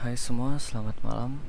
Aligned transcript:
Hai 0.00 0.16
semua, 0.16 0.56
selamat 0.56 0.96
malam. 1.04 1.44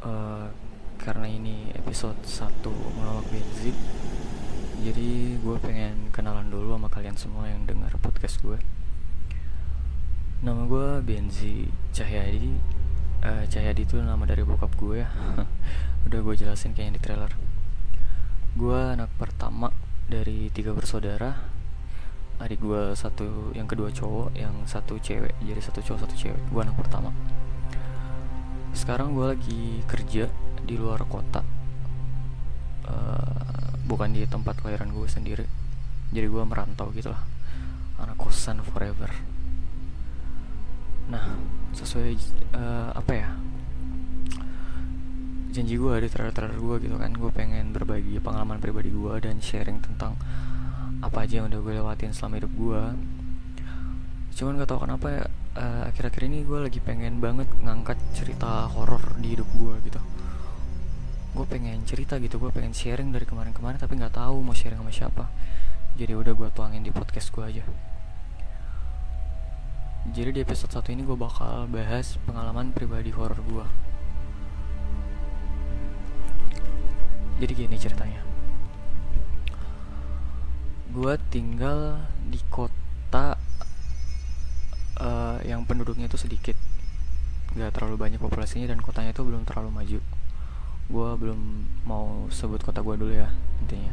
Uh, 0.00 0.48
karena 0.96 1.28
ini 1.28 1.68
episode 1.76 2.16
1 2.24 2.64
menolak 2.64 3.28
Benzi, 3.28 3.76
jadi 4.80 5.36
gue 5.36 5.56
pengen 5.60 6.08
kenalan 6.16 6.48
dulu 6.48 6.72
sama 6.72 6.88
kalian 6.88 7.12
semua 7.12 7.44
yang 7.44 7.68
dengar 7.68 7.92
podcast 8.00 8.40
gue. 8.40 8.56
Nama 10.48 10.64
gue 10.64 11.04
Benzi 11.04 11.68
Cahyadi. 11.92 12.56
Uh, 13.20 13.44
Cahyadi 13.52 13.84
itu 13.84 14.00
nama 14.00 14.24
dari 14.24 14.40
bokap 14.40 14.72
gue 14.80 15.04
ya. 15.04 15.12
Udah 16.08 16.18
gue 16.24 16.34
jelasin 16.40 16.72
kayaknya 16.72 16.96
di 16.96 17.02
trailer. 17.04 17.36
Gue 18.56 18.80
anak 18.80 19.12
pertama 19.20 19.76
dari 20.08 20.48
tiga 20.48 20.72
bersaudara 20.72 21.52
adik 22.42 22.58
gue 22.58 22.92
satu 22.98 23.54
yang 23.54 23.70
kedua 23.70 23.94
cowok 23.94 24.34
yang 24.34 24.52
satu 24.66 24.98
cewek 24.98 25.38
jadi 25.38 25.60
satu 25.62 25.80
cowok 25.80 26.00
satu 26.06 26.14
cewek. 26.18 26.42
Gue 26.50 26.60
anak 26.60 26.76
pertama. 26.78 27.14
Sekarang 28.74 29.14
gue 29.14 29.26
lagi 29.38 29.62
kerja 29.86 30.26
di 30.66 30.74
luar 30.74 31.06
kota. 31.06 31.46
Uh, 32.84 33.70
bukan 33.86 34.12
di 34.12 34.26
tempat 34.26 34.58
kelahiran 34.60 34.90
gue 34.90 35.06
sendiri. 35.06 35.46
Jadi 36.10 36.26
gue 36.26 36.42
merantau 36.42 36.90
gitu 36.90 37.14
lah. 37.14 37.22
Anak 38.02 38.18
kosan 38.18 38.60
forever. 38.66 39.08
Nah 41.08 41.38
sesuai 41.70 42.10
uh, 42.58 42.90
apa 42.98 43.12
ya? 43.14 43.30
Janji 45.54 45.78
gue 45.78 45.94
di 46.02 46.08
trailer-trailer 46.10 46.58
gue 46.58 46.76
gitu 46.82 46.96
kan. 46.98 47.14
Gue 47.14 47.30
pengen 47.30 47.70
berbagi 47.70 48.18
pengalaman 48.18 48.58
pribadi 48.58 48.90
gue 48.90 49.14
dan 49.22 49.38
sharing 49.38 49.78
tentang 49.78 50.18
apa 51.04 51.28
aja 51.28 51.40
yang 51.42 51.52
udah 51.52 51.60
gue 51.60 51.72
lewatin 51.76 52.12
selama 52.16 52.40
hidup 52.40 52.52
gue. 52.56 52.82
Cuman 54.34 54.58
gak 54.58 54.68
tau 54.72 54.80
kenapa 54.82 55.06
ya 55.12 55.24
uh, 55.60 55.82
akhir-akhir 55.92 56.22
ini 56.26 56.42
gue 56.42 56.58
lagi 56.64 56.80
pengen 56.82 57.22
banget 57.22 57.46
ngangkat 57.62 57.98
cerita 58.16 58.66
horor 58.72 59.14
di 59.20 59.36
hidup 59.36 59.48
gue 59.54 59.74
gitu. 59.86 60.00
Gue 61.34 61.46
pengen 61.46 61.82
cerita 61.86 62.16
gitu 62.18 62.40
gue 62.40 62.50
pengen 62.50 62.72
sharing 62.72 63.12
dari 63.12 63.26
kemarin-kemarin 63.28 63.78
tapi 63.78 63.98
nggak 63.98 64.14
tahu 64.16 64.42
mau 64.42 64.56
sharing 64.56 64.80
sama 64.80 64.92
siapa. 64.92 65.24
Jadi 65.94 66.12
udah 66.16 66.32
gue 66.34 66.48
tuangin 66.50 66.82
di 66.82 66.90
podcast 66.90 67.30
gue 67.30 67.44
aja. 67.44 67.64
Jadi 70.04 70.30
di 70.36 70.40
episode 70.44 70.72
satu 70.74 70.92
ini 70.92 71.00
gue 71.06 71.16
bakal 71.16 71.64
bahas 71.70 72.20
pengalaman 72.26 72.74
pribadi 72.74 73.14
horor 73.14 73.38
gue. 73.38 73.66
Jadi 77.38 77.52
gini 77.54 77.76
ceritanya 77.78 78.33
gue 80.94 81.14
tinggal 81.26 82.06
di 82.30 82.38
kota 82.46 83.34
uh, 85.02 85.42
yang 85.42 85.66
penduduknya 85.66 86.06
itu 86.06 86.14
sedikit. 86.14 86.54
Nggak 87.58 87.74
terlalu 87.74 87.98
banyak 87.98 88.20
populasinya 88.22 88.70
dan 88.70 88.78
kotanya 88.78 89.10
itu 89.10 89.26
belum 89.26 89.42
terlalu 89.42 89.74
maju. 89.74 90.00
Gue 90.86 91.10
belum 91.18 91.40
mau 91.82 92.30
sebut 92.30 92.62
kota 92.62 92.78
gue 92.78 92.94
dulu 92.94 93.10
ya 93.10 93.26
intinya. 93.58 93.90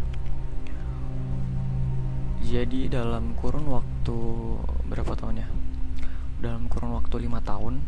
Jadi 2.45 2.85
dalam 2.85 3.33
kurun 3.33 3.65
waktu 3.65 4.17
berapa 4.85 5.17
tahun 5.17 5.41
ya? 5.41 5.47
Dalam 6.37 6.69
kurun 6.69 7.01
waktu 7.01 7.25
lima 7.25 7.41
tahun 7.41 7.81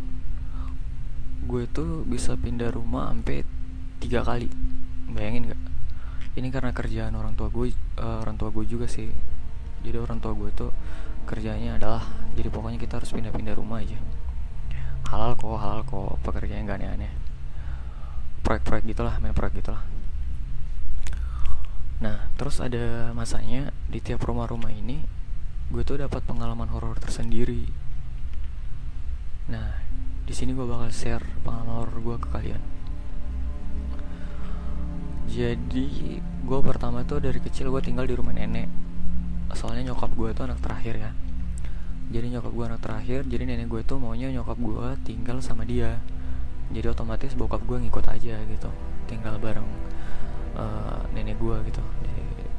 gue 1.46 1.62
itu 1.70 2.02
bisa 2.10 2.34
pindah 2.34 2.74
rumah 2.74 3.14
sampai 3.14 3.46
tiga 4.02 4.26
kali. 4.26 4.50
Bayangin 5.14 5.54
gak 5.54 5.73
ini 6.34 6.50
karena 6.50 6.74
kerjaan 6.74 7.14
orang 7.14 7.38
tua 7.38 7.54
gue 7.54 7.70
uh, 8.02 8.18
orang 8.26 8.36
tua 8.38 8.50
gue 8.50 8.66
juga 8.66 8.90
sih. 8.90 9.10
Jadi 9.84 9.98
orang 10.00 10.18
tua 10.18 10.34
gue 10.34 10.50
tuh 10.56 10.72
kerjanya 11.30 11.78
adalah 11.78 12.04
jadi 12.34 12.50
pokoknya 12.50 12.80
kita 12.82 12.98
harus 12.98 13.14
pindah-pindah 13.14 13.54
rumah 13.54 13.84
aja. 13.84 14.00
Halal 15.14 15.38
kok 15.38 15.60
halal 15.62 15.82
kok 15.86 16.18
pekerjaannya 16.26 16.66
gak 16.66 16.78
aneh-aneh. 16.82 17.14
Proyek-proyek 18.42 18.84
gitulah 18.90 19.16
main 19.22 19.36
proyek 19.36 19.62
gitulah. 19.62 19.86
Nah 22.02 22.28
terus 22.36 22.58
ada 22.60 23.14
masanya 23.14 23.70
di 23.88 24.02
tiap 24.02 24.26
rumah-rumah 24.26 24.74
ini 24.74 25.06
gue 25.70 25.84
tuh 25.86 26.02
dapat 26.02 26.26
pengalaman 26.26 26.68
horor 26.74 26.98
tersendiri. 26.98 27.70
Nah 29.54 29.80
di 30.26 30.34
sini 30.34 30.56
gue 30.58 30.66
bakal 30.66 30.90
share 30.90 31.24
pengalaman 31.46 31.84
horor 31.84 31.98
gue 32.02 32.18
ke 32.18 32.28
kalian 32.34 32.64
jadi 35.34 35.88
gue 36.22 36.60
pertama 36.62 37.02
tuh 37.02 37.18
dari 37.18 37.42
kecil 37.42 37.74
gue 37.74 37.82
tinggal 37.82 38.06
di 38.06 38.14
rumah 38.14 38.38
nenek. 38.38 38.70
Soalnya 39.58 39.94
nyokap 39.94 40.14
gue 40.14 40.30
tuh 40.38 40.46
anak 40.46 40.62
terakhir 40.62 40.96
ya. 41.02 41.12
Jadi 42.14 42.38
nyokap 42.38 42.54
gue 42.54 42.66
anak 42.70 42.82
terakhir 42.86 43.26
jadi 43.26 43.44
nenek 43.50 43.68
gue 43.68 43.82
tuh 43.82 43.98
maunya 43.98 44.30
nyokap 44.30 44.58
gue 44.62 44.88
tinggal 45.02 45.42
sama 45.42 45.66
dia. 45.66 45.98
Jadi 46.70 46.86
otomatis 46.86 47.34
bokap 47.34 47.66
gue 47.66 47.78
ngikut 47.82 48.06
aja 48.08 48.38
gitu 48.46 48.70
tinggal 49.06 49.36
bareng 49.38 49.68
uh, 50.56 51.04
nenek 51.12 51.38
gue 51.38 51.56
gitu 51.70 51.84
di, 52.02 52.14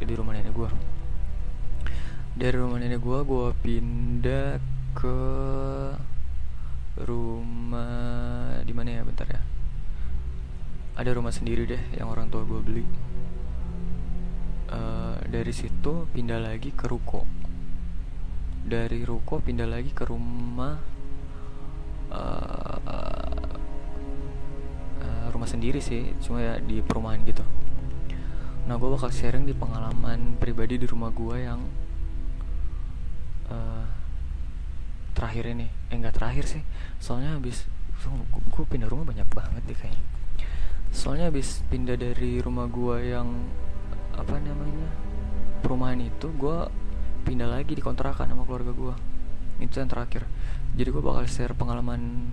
di 0.04 0.14
rumah 0.14 0.36
nenek 0.36 0.52
gue 0.52 0.68
dari 2.34 2.56
rumah 2.58 2.78
nenek 2.82 2.98
gue 2.98 3.18
gue 3.22 3.46
pindah 3.62 4.58
ke 4.94 5.18
rumah 7.06 8.58
di 8.62 8.72
mana 8.74 9.00
ya? 9.00 9.02
Bentar 9.06 9.26
ya 9.30 9.40
ada 10.94 11.10
rumah 11.10 11.34
sendiri 11.34 11.66
deh 11.66 11.82
yang 11.98 12.06
orang 12.06 12.30
tua 12.30 12.46
gue 12.46 12.60
beli. 12.62 12.86
Uh, 14.70 15.18
dari 15.26 15.50
situ 15.50 16.06
pindah 16.14 16.38
lagi 16.38 16.70
ke 16.70 16.86
ruko. 16.86 17.26
Dari 18.64 19.02
ruko 19.02 19.42
pindah 19.42 19.66
lagi 19.66 19.90
ke 19.90 20.06
rumah 20.06 20.78
uh, 22.14 22.78
uh, 25.02 25.26
rumah 25.34 25.48
sendiri 25.50 25.82
sih 25.82 26.14
cuma 26.22 26.38
ya 26.38 26.54
di 26.62 26.78
perumahan 26.78 27.26
gitu. 27.26 27.42
Nah 28.70 28.78
gue 28.78 28.88
bakal 28.88 29.10
sharing 29.10 29.44
di 29.44 29.52
pengalaman 29.52 30.38
pribadi 30.38 30.78
di 30.78 30.86
rumah 30.86 31.10
gue 31.10 31.36
yang 31.42 31.60
uh, 33.50 33.86
terakhir 35.18 35.50
ini. 35.50 35.66
Eh 35.90 35.98
terakhir 36.14 36.46
sih 36.46 36.62
soalnya 37.02 37.34
habis 37.34 37.66
gue 38.30 38.64
pindah 38.70 38.86
rumah 38.86 39.10
banyak 39.10 39.26
banget 39.34 39.62
deh 39.66 39.74
kayaknya 39.74 40.13
soalnya 40.94 41.26
habis 41.26 41.58
pindah 41.66 41.98
dari 41.98 42.38
rumah 42.38 42.70
gua 42.70 43.02
yang 43.02 43.26
apa 44.14 44.38
namanya 44.38 44.86
perumahan 45.58 45.98
itu 45.98 46.30
gua 46.38 46.70
pindah 47.26 47.50
lagi 47.50 47.74
di 47.74 47.82
kontrakan 47.82 48.30
sama 48.30 48.46
keluarga 48.46 48.70
gua. 48.70 48.94
Itu 49.58 49.82
yang 49.82 49.90
terakhir. 49.90 50.22
Jadi 50.78 50.88
gua 50.94 51.02
bakal 51.02 51.26
share 51.26 51.58
pengalaman 51.58 52.30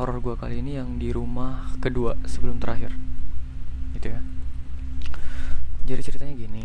horor 0.00 0.18
gua 0.24 0.34
kali 0.40 0.64
ini 0.64 0.80
yang 0.80 0.96
di 0.96 1.12
rumah 1.12 1.76
kedua 1.76 2.16
sebelum 2.24 2.56
terakhir. 2.56 2.96
Gitu 3.92 4.08
ya. 4.08 4.20
Jadi 5.84 6.00
ceritanya 6.00 6.34
gini. 6.40 6.64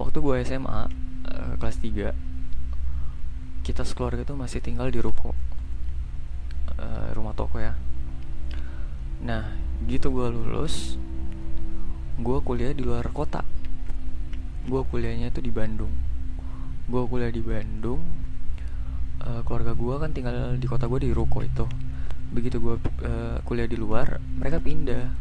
Waktu 0.00 0.16
gua 0.24 0.40
SMA 0.40 0.72
uh, 0.72 0.88
eh, 1.28 1.52
kelas 1.60 1.76
3 1.84 2.16
kita 3.66 3.82
sekeluarga 3.82 4.22
tuh 4.22 4.38
masih 4.38 4.62
tinggal 4.62 4.86
di 4.94 5.02
ruko 5.02 5.34
uh, 6.78 7.10
rumah 7.12 7.34
toko 7.34 7.58
ya. 7.58 7.74
Nah 9.20 9.65
gitu 9.84 10.08
gue 10.08 10.26
lulus 10.32 10.96
gue 12.16 12.38
kuliah 12.40 12.72
di 12.72 12.80
luar 12.80 13.12
kota. 13.12 13.44
Gue 14.64 14.80
kuliahnya 14.88 15.28
itu 15.28 15.44
di 15.44 15.52
Bandung. 15.52 15.92
Gue 16.88 17.04
kuliah 17.04 17.28
di 17.28 17.44
Bandung 17.44 18.00
uh, 19.20 19.40
keluarga 19.44 19.76
gue 19.76 19.94
kan 20.00 20.10
tinggal 20.16 20.56
di 20.56 20.66
kota 20.66 20.88
gue 20.88 21.04
di 21.04 21.10
ruko 21.12 21.44
itu. 21.44 21.68
Begitu 22.32 22.56
gue 22.58 22.80
uh, 23.04 23.38
kuliah 23.44 23.68
di 23.68 23.76
luar 23.76 24.16
mereka 24.40 24.58
pindah 24.64 25.12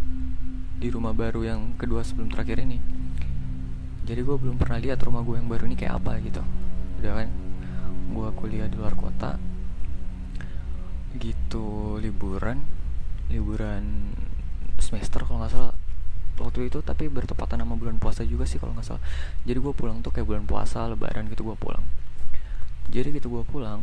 di 0.76 0.88
rumah 0.88 1.12
baru 1.12 1.44
yang 1.44 1.62
kedua 1.76 2.04
sebelum 2.08 2.32
terakhir 2.32 2.64
ini. 2.64 2.80
Jadi 4.06 4.22
gue 4.22 4.38
belum 4.38 4.56
pernah 4.56 4.80
lihat 4.80 5.02
rumah 5.04 5.26
gue 5.26 5.36
yang 5.36 5.50
baru 5.50 5.68
ini 5.68 5.76
kayak 5.76 6.00
apa 6.00 6.22
gitu. 6.24 6.42
Udah 7.04 7.14
kan? 7.24 7.30
Gue 8.08 8.30
kuliah 8.40 8.72
di 8.72 8.80
luar 8.80 8.96
kota. 8.96 9.36
Gitu 11.20 11.98
liburan. 12.00 12.64
Liburan 13.28 13.84
semester 14.86 15.26
kalau 15.26 15.42
nggak 15.42 15.54
salah. 15.54 15.74
Waktu 16.36 16.68
itu 16.68 16.84
tapi 16.84 17.08
bertepatan 17.08 17.64
sama 17.64 17.80
bulan 17.80 17.98
puasa 17.98 18.22
juga 18.28 18.46
sih 18.46 18.62
kalau 18.62 18.78
nggak 18.78 18.86
salah. 18.86 19.04
Jadi 19.48 19.58
gue 19.58 19.74
pulang 19.74 20.04
tuh 20.06 20.14
kayak 20.14 20.28
bulan 20.30 20.44
puasa 20.46 20.86
lebaran 20.86 21.26
gitu 21.32 21.42
gue 21.42 21.58
pulang. 21.58 21.82
Jadi 22.94 23.18
gitu 23.18 23.34
gue 23.34 23.44
pulang 23.48 23.82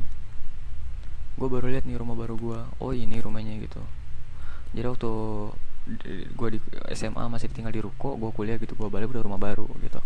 gue 1.32 1.48
baru 1.48 1.72
lihat 1.72 1.88
nih 1.88 1.96
rumah 1.96 2.12
baru 2.12 2.36
gue 2.36 2.60
oh 2.78 2.92
ini 2.92 3.18
rumahnya 3.18 3.56
gitu. 3.64 3.80
Jadi 4.76 4.86
waktu 4.86 5.10
gue 6.38 6.48
di 6.54 6.58
SMA 6.94 7.24
masih 7.26 7.50
tinggal 7.50 7.74
di 7.74 7.82
ruko 7.82 8.14
gue 8.14 8.30
kuliah 8.30 8.54
gitu 8.60 8.78
gue 8.78 8.88
balik 8.92 9.10
udah 9.10 9.24
rumah 9.24 9.40
baru 9.40 9.66
gitu. 9.80 10.00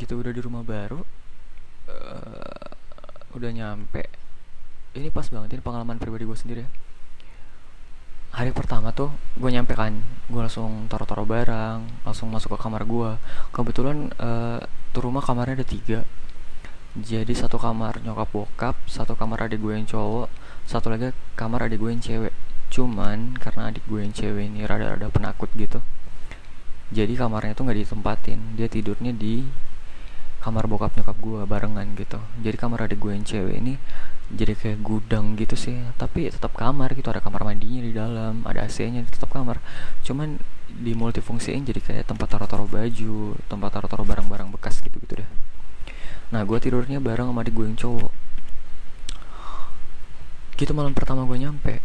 Gitu 0.00 0.12
udah 0.16 0.32
di 0.32 0.40
rumah 0.40 0.64
baru 0.64 1.04
uh, 1.92 2.68
udah 3.36 3.50
nyampe. 3.52 4.08
Ini 4.96 5.12
pas 5.12 5.28
banget 5.28 5.60
ini 5.60 5.62
pengalaman 5.62 6.00
pribadi 6.00 6.24
gue 6.24 6.38
sendiri 6.40 6.60
ya 6.64 6.70
hari 8.36 8.52
pertama 8.52 8.92
tuh 8.92 9.08
gue 9.40 9.48
nyampe 9.48 9.72
kan 9.72 9.96
gue 10.28 10.40
langsung 10.44 10.84
taruh-taruh 10.92 11.24
barang 11.24 12.04
langsung 12.04 12.28
masuk 12.28 12.54
ke 12.54 12.58
kamar 12.60 12.84
gue 12.84 13.16
kebetulan 13.50 14.12
uh, 14.20 14.60
tuh 14.92 15.00
rumah 15.04 15.24
kamarnya 15.24 15.64
ada 15.64 15.66
tiga. 15.66 16.00
Jadi 16.96 17.36
satu 17.36 17.60
kamar 17.60 18.00
nyokap 18.00 18.28
bokap 18.32 18.76
satu 18.88 19.12
kamar 19.16 19.48
adik 19.48 19.60
gue 19.60 19.76
yang 19.76 19.84
cowok 19.84 20.32
satu 20.64 20.88
lagi 20.88 21.12
kamar 21.36 21.68
adik 21.68 21.80
gue 21.80 21.90
yang 21.92 22.00
cewek. 22.00 22.32
Cuman 22.72 23.36
karena 23.36 23.68
adik 23.68 23.84
gue 23.84 24.00
yang 24.00 24.12
cewek 24.16 24.48
ini 24.48 24.64
rada-rada 24.64 25.12
penakut 25.12 25.52
gitu 25.56 25.84
jadi 26.86 27.18
kamarnya 27.18 27.58
tuh 27.58 27.66
nggak 27.66 27.78
ditempatin. 27.82 28.38
Dia 28.54 28.68
tidurnya 28.70 29.10
di 29.10 29.42
kamar 30.46 30.70
bokap 30.70 30.94
nyokap 30.94 31.18
gue 31.18 31.42
barengan 31.42 31.82
gitu. 31.98 32.22
Jadi 32.38 32.54
kamar 32.54 32.86
adik 32.86 33.02
gue 33.02 33.10
yang 33.10 33.26
cewek 33.26 33.58
ini 33.58 33.74
jadi 34.30 34.54
kayak 34.54 34.78
gudang 34.78 35.34
gitu 35.34 35.58
sih. 35.58 35.74
Tapi 35.98 36.30
tetap 36.30 36.54
kamar 36.54 36.94
gitu 36.94 37.10
ada 37.10 37.18
kamar 37.18 37.42
mandinya 37.42 37.82
di 37.82 37.90
dalam 37.90 38.46
ada 38.46 38.62
AC 38.62 38.86
nya 38.86 39.02
tetap 39.02 39.34
kamar. 39.34 39.58
Cuman 40.06 40.38
di 40.70 40.94
multifungsiin 40.94 41.66
jadi 41.66 41.82
kayak 41.82 42.04
tempat 42.06 42.30
taruh-taruh 42.30 42.70
baju 42.70 43.34
tempat 43.50 43.70
taruh-taruh 43.74 44.06
barang-barang 44.06 44.54
bekas 44.54 44.78
gitu 44.86 45.02
gitu 45.02 45.18
deh. 45.18 45.30
Nah 46.30 46.46
gue 46.46 46.58
tidurnya 46.62 47.02
bareng 47.02 47.26
sama 47.26 47.42
adik 47.42 47.50
gue 47.50 47.66
yang 47.66 47.74
cowok. 47.74 48.12
Gitu 50.54 50.70
malam 50.70 50.94
pertama 50.94 51.26
gue 51.26 51.42
nyampe 51.42 51.82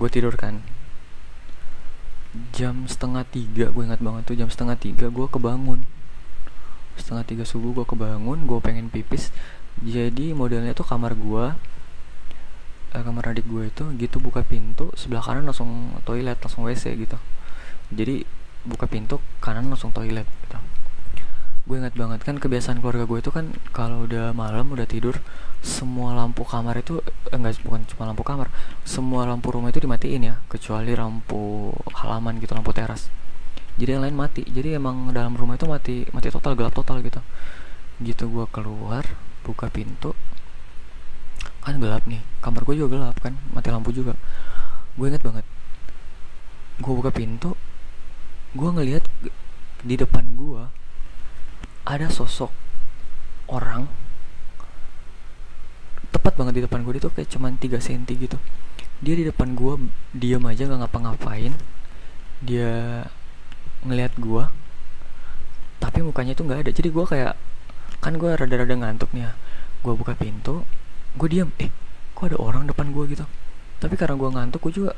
gue 0.00 0.08
tidur 0.08 0.32
kan. 0.40 0.64
Jam 2.56 2.88
setengah 2.88 3.28
tiga 3.28 3.68
gue 3.68 3.82
ingat 3.84 4.00
banget 4.00 4.24
tuh 4.24 4.40
jam 4.40 4.48
setengah 4.48 4.80
tiga 4.80 5.12
gue 5.12 5.28
kebangun 5.28 5.84
setengah 6.98 7.24
tiga 7.26 7.44
subuh 7.46 7.70
gue 7.72 7.86
kebangun 7.86 8.46
gue 8.46 8.58
pengen 8.62 8.90
pipis. 8.90 9.30
Jadi 9.80 10.34
modelnya 10.36 10.74
tuh 10.76 10.84
kamar 10.84 11.14
gue 11.16 11.54
eh, 12.90 13.02
kamar 13.02 13.34
adik 13.34 13.46
gue 13.46 13.70
itu 13.70 13.84
gitu 13.96 14.16
buka 14.18 14.42
pintu 14.42 14.90
sebelah 14.98 15.22
kanan 15.22 15.46
langsung 15.46 15.94
toilet 16.02 16.38
langsung 16.42 16.66
wc 16.66 16.84
gitu. 16.84 17.16
Jadi 17.94 18.26
buka 18.66 18.86
pintu 18.90 19.22
kanan 19.40 19.70
langsung 19.70 19.94
toilet 19.94 20.26
gitu. 20.46 20.58
Gue 21.68 21.76
ingat 21.78 21.94
banget 21.94 22.20
kan 22.26 22.36
kebiasaan 22.36 22.82
keluarga 22.82 23.06
gue 23.06 23.18
itu 23.22 23.30
kan 23.30 23.54
kalau 23.70 24.04
udah 24.10 24.34
malam 24.34 24.74
udah 24.74 24.88
tidur 24.90 25.22
semua 25.60 26.16
lampu 26.16 26.42
kamar 26.42 26.80
itu 26.82 26.98
eh, 27.30 27.36
enggak 27.36 27.62
bukan 27.62 27.86
cuma 27.88 28.10
lampu 28.10 28.26
kamar 28.26 28.48
semua 28.82 29.24
lampu 29.28 29.54
rumah 29.54 29.70
itu 29.70 29.80
dimatiin 29.80 30.22
ya. 30.26 30.34
Kecuali 30.50 30.92
lampu 30.98 31.70
halaman 31.94 32.42
gitu 32.42 32.52
lampu 32.58 32.74
teras 32.74 33.08
jadi 33.80 33.96
yang 33.96 34.04
lain 34.04 34.16
mati. 34.20 34.44
Jadi 34.44 34.76
emang 34.76 35.08
dalam 35.16 35.32
rumah 35.32 35.56
itu 35.56 35.64
mati 35.64 36.04
mati 36.12 36.28
total 36.28 36.52
gelap 36.52 36.76
total 36.76 37.00
gitu. 37.00 37.24
Gitu 38.04 38.28
gue 38.28 38.44
keluar 38.52 39.08
buka 39.40 39.72
pintu. 39.72 40.12
Kan 41.64 41.80
gelap 41.80 42.04
nih. 42.04 42.20
Kamar 42.44 42.68
gue 42.68 42.76
juga 42.76 43.00
gelap 43.00 43.16
kan. 43.24 43.32
Mati 43.56 43.72
lampu 43.72 43.96
juga. 43.96 44.12
Gue 45.00 45.08
inget 45.08 45.24
banget. 45.24 45.48
Gue 46.76 46.92
buka 46.92 47.08
pintu 47.08 47.56
gue 48.50 48.66
ngelihat 48.66 49.06
di 49.86 49.94
depan 49.94 50.34
gue 50.34 50.66
ada 51.86 52.10
sosok 52.10 52.50
orang 53.46 53.86
tepat 56.10 56.34
banget 56.34 56.58
di 56.58 56.62
depan 56.66 56.82
gue 56.82 56.98
itu 56.98 57.06
kayak 57.14 57.30
cuman 57.30 57.54
3 57.54 57.78
cm 57.78 58.02
gitu. 58.10 58.38
Dia 59.00 59.14
di 59.14 59.24
depan 59.30 59.54
gue 59.54 59.86
diam 60.10 60.42
aja 60.50 60.66
nggak 60.66 60.82
ngapa-ngapain. 60.82 61.54
Dia 62.42 63.06
ngelihat 63.86 64.12
gue 64.20 64.44
tapi 65.80 66.04
mukanya 66.04 66.36
itu 66.36 66.44
nggak 66.44 66.60
ada. 66.68 66.70
Jadi 66.70 66.88
gue 66.92 67.04
kayak 67.08 67.34
kan 68.00 68.12
gue 68.16 68.30
rada-rada 68.36 68.74
ngantuk 68.76 69.10
nih 69.16 69.26
ya. 69.26 69.32
Gue 69.80 69.96
buka 69.96 70.12
pintu 70.14 70.62
gue 71.10 71.26
diam 71.26 71.50
eh 71.58 71.74
kok 72.14 72.30
ada 72.30 72.38
orang 72.38 72.68
depan 72.68 72.92
gue 72.92 73.04
gitu? 73.10 73.24
Tapi 73.80 73.96
karena 73.96 74.14
gue 74.14 74.28
ngantuk 74.30 74.60
gue 74.68 74.72
juga 74.84 74.92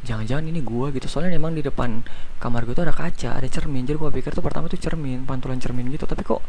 jangan-jangan 0.00 0.48
ini 0.48 0.64
gue 0.64 0.86
gitu. 0.96 1.06
Soalnya 1.06 1.36
emang 1.36 1.52
di 1.52 1.62
depan 1.62 2.00
kamar 2.40 2.64
gue 2.64 2.74
tuh 2.74 2.88
ada 2.88 2.96
kaca 2.96 3.36
ada 3.36 3.46
cermin. 3.46 3.84
Jadi 3.84 4.00
gue 4.00 4.10
pikir 4.10 4.32
tuh 4.32 4.42
pertama 4.42 4.66
tuh 4.66 4.80
cermin 4.80 5.28
pantulan 5.28 5.60
cermin 5.60 5.86
gitu. 5.92 6.08
Tapi 6.08 6.24
kok 6.24 6.40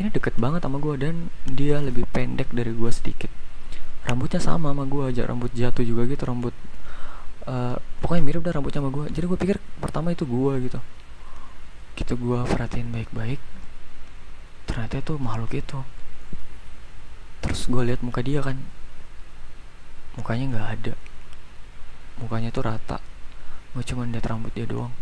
ini 0.00 0.08
deket 0.08 0.40
banget 0.40 0.64
sama 0.64 0.80
gue 0.80 0.96
dan 0.96 1.28
dia 1.44 1.78
lebih 1.84 2.08
pendek 2.08 2.50
dari 2.50 2.72
gue 2.72 2.90
sedikit. 2.90 3.28
Rambutnya 4.08 4.40
sama 4.40 4.72
sama 4.72 4.88
gue 4.88 5.04
aja 5.12 5.28
rambut 5.28 5.52
jatuh 5.52 5.84
juga 5.84 6.08
gitu 6.08 6.24
rambut 6.24 6.54
uh, 7.46 7.76
pokoknya 8.02 8.22
mirip 8.22 8.42
dah 8.44 8.52
rambutnya 8.54 8.82
sama 8.82 8.90
gue 8.92 9.04
jadi 9.10 9.26
gue 9.26 9.38
pikir 9.38 9.56
pertama 9.80 10.12
itu 10.12 10.28
gue 10.28 10.52
gitu. 10.68 10.78
Gitu 11.96 12.12
gue 12.14 12.38
perhatiin 12.44 12.92
baik-baik 12.92 13.40
ternyata 14.66 15.00
itu 15.00 15.14
makhluk 15.16 15.52
itu. 15.54 15.78
Terus 17.40 17.60
gue 17.70 17.82
lihat 17.86 18.02
muka 18.02 18.20
dia 18.20 18.42
kan 18.42 18.58
mukanya 20.18 20.44
nggak 20.56 20.66
ada. 20.80 20.94
Mukanya 22.20 22.50
tuh 22.52 22.64
rata. 22.66 22.98
Gue 23.72 23.84
cuma 23.86 24.04
lihat 24.08 24.26
rambut 24.26 24.52
dia 24.52 24.66
doang. 24.66 24.92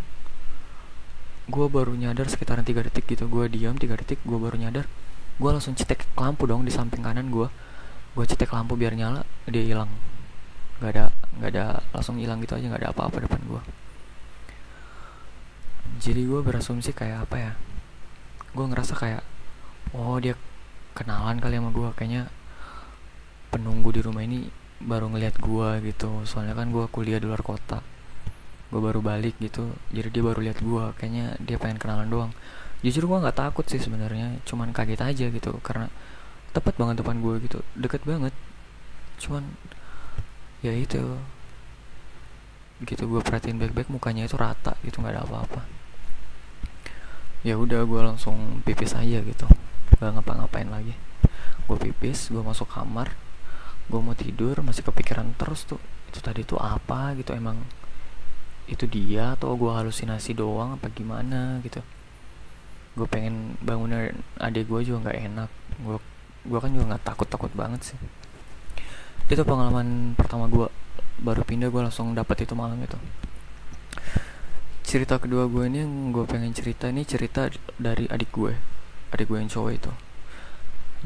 Gue 1.45 1.69
baru 1.69 1.93
nyadar 1.93 2.29
sekitaran 2.31 2.65
tiga 2.65 2.85
detik 2.85 3.05
gitu. 3.09 3.27
Gue 3.27 3.49
diam 3.51 3.75
tiga 3.75 3.97
detik 3.99 4.21
gue 4.23 4.37
baru 4.37 4.55
nyadar. 4.55 4.87
Gue 5.35 5.49
langsung 5.51 5.75
cetek 5.75 6.07
lampu 6.15 6.47
dong 6.47 6.63
di 6.63 6.71
samping 6.71 7.03
kanan 7.03 7.27
gue 7.27 7.51
gue 8.15 8.23
cetek 8.23 8.55
lampu 8.55 8.79
biar 8.79 8.95
nyala 8.95 9.27
dia 9.43 9.59
hilang 9.59 9.91
nggak 10.79 10.91
ada 10.91 11.05
nggak 11.39 11.51
ada 11.55 11.65
langsung 11.95 12.19
hilang 12.19 12.39
gitu 12.43 12.55
aja 12.59 12.65
nggak 12.67 12.81
ada 12.83 12.91
apa-apa 12.91 13.23
depan 13.23 13.41
gue 13.47 13.61
jadi 15.95 16.21
gue 16.27 16.41
berasumsi 16.43 16.91
kayak 16.91 17.29
apa 17.29 17.35
ya? 17.39 17.51
Gue 18.51 18.65
ngerasa 18.67 18.93
kayak 18.99 19.23
oh 19.95 20.19
dia 20.19 20.35
kenalan 20.91 21.39
kali 21.39 21.55
sama 21.55 21.71
gue 21.71 21.89
kayaknya 21.95 22.27
penunggu 23.51 23.95
di 23.95 24.01
rumah 24.03 24.23
ini 24.27 24.51
baru 24.83 25.07
ngeliat 25.07 25.39
gue 25.39 25.69
gitu. 25.87 26.27
Soalnya 26.27 26.57
kan 26.57 26.67
gue 26.73 26.83
kuliah 26.91 27.21
di 27.21 27.31
luar 27.31 27.39
kota. 27.45 27.79
Gue 28.73 28.81
baru 28.83 28.99
balik 28.99 29.39
gitu 29.39 29.71
jadi 29.93 30.11
dia 30.11 30.23
baru 30.25 30.39
lihat 30.43 30.59
gue 30.59 30.83
kayaknya 30.99 31.39
dia 31.39 31.55
pengen 31.55 31.79
kenalan 31.79 32.11
doang. 32.11 32.31
Jujur 32.83 33.07
gue 33.07 33.17
nggak 33.23 33.37
takut 33.39 33.65
sih 33.65 33.79
sebenarnya 33.79 34.43
cuman 34.43 34.75
kaget 34.75 34.99
aja 34.99 35.25
gitu. 35.31 35.63
Karena 35.63 35.87
tepat 36.51 36.75
banget 36.75 36.99
depan 36.99 37.23
gue 37.23 37.39
gitu 37.47 37.63
deket 37.79 38.03
banget. 38.03 38.35
Cuman 39.23 39.47
ya 40.65 40.73
itu. 40.73 41.03
Gitu 42.81 43.03
gue 43.05 43.21
perhatiin 43.21 43.61
baik-baik 43.61 43.87
mukanya 43.93 44.25
itu 44.25 44.35
rata 44.35 44.73
gitu 44.81 44.99
nggak 44.99 45.13
ada 45.15 45.23
apa-apa. 45.23 45.61
Ya 47.45 47.55
udah 47.61 47.85
gue 47.85 48.01
langsung 48.01 48.65
pipis 48.65 48.97
aja 48.97 49.21
gitu. 49.21 49.45
Gak 50.01 50.11
ngapa-ngapain 50.17 50.67
lagi. 50.67 50.97
Gue 51.69 51.77
pipis 51.77 52.33
gue 52.33 52.41
masuk 52.41 52.67
kamar 52.69 53.13
gue 53.85 54.01
mau 54.01 54.17
tidur 54.17 54.65
masih 54.65 54.81
kepikiran 54.81 55.37
terus 55.37 55.61
tuh 55.69 55.77
itu 56.09 56.17
tadi 56.17 56.41
tuh 56.41 56.57
apa 56.57 57.13
gitu 57.21 57.37
emang 57.37 57.61
itu 58.65 58.89
dia 58.89 59.37
atau 59.37 59.53
gue 59.53 59.69
halusinasi 59.69 60.33
doang 60.33 60.73
apa 60.73 60.89
gimana 60.89 61.61
gitu. 61.61 61.85
Gue 62.97 63.05
pengen 63.05 63.61
bangunin 63.61 64.17
adik 64.41 64.65
gue 64.65 64.81
juga 64.81 65.09
nggak 65.09 65.19
enak. 65.29 65.49
Gue 65.85 65.97
gue 66.49 66.59
kan 66.61 66.69
juga 66.73 66.85
nggak 66.93 67.03
takut 67.05 67.27
takut 67.29 67.51
banget 67.53 67.93
sih 67.93 67.97
itu 69.25 69.41
pengalaman 69.41 70.13
pertama 70.13 70.45
gue 70.45 70.69
baru 71.17 71.41
pindah 71.41 71.73
gue 71.73 71.81
langsung 71.81 72.13
dapat 72.13 72.45
itu 72.45 72.53
malam 72.53 72.77
itu. 72.77 72.97
Cerita 74.85 75.17
kedua 75.17 75.49
gue 75.49 75.65
ini 75.65 75.81
yang 75.81 76.13
gue 76.13 76.29
pengen 76.29 76.53
cerita 76.53 76.85
ini 76.85 77.01
cerita 77.09 77.49
dari 77.81 78.05
adik 78.05 78.29
gue 78.29 78.53
adik 79.09 79.25
gue 79.25 79.39
yang 79.41 79.49
cowok 79.49 79.71
itu. 79.73 79.91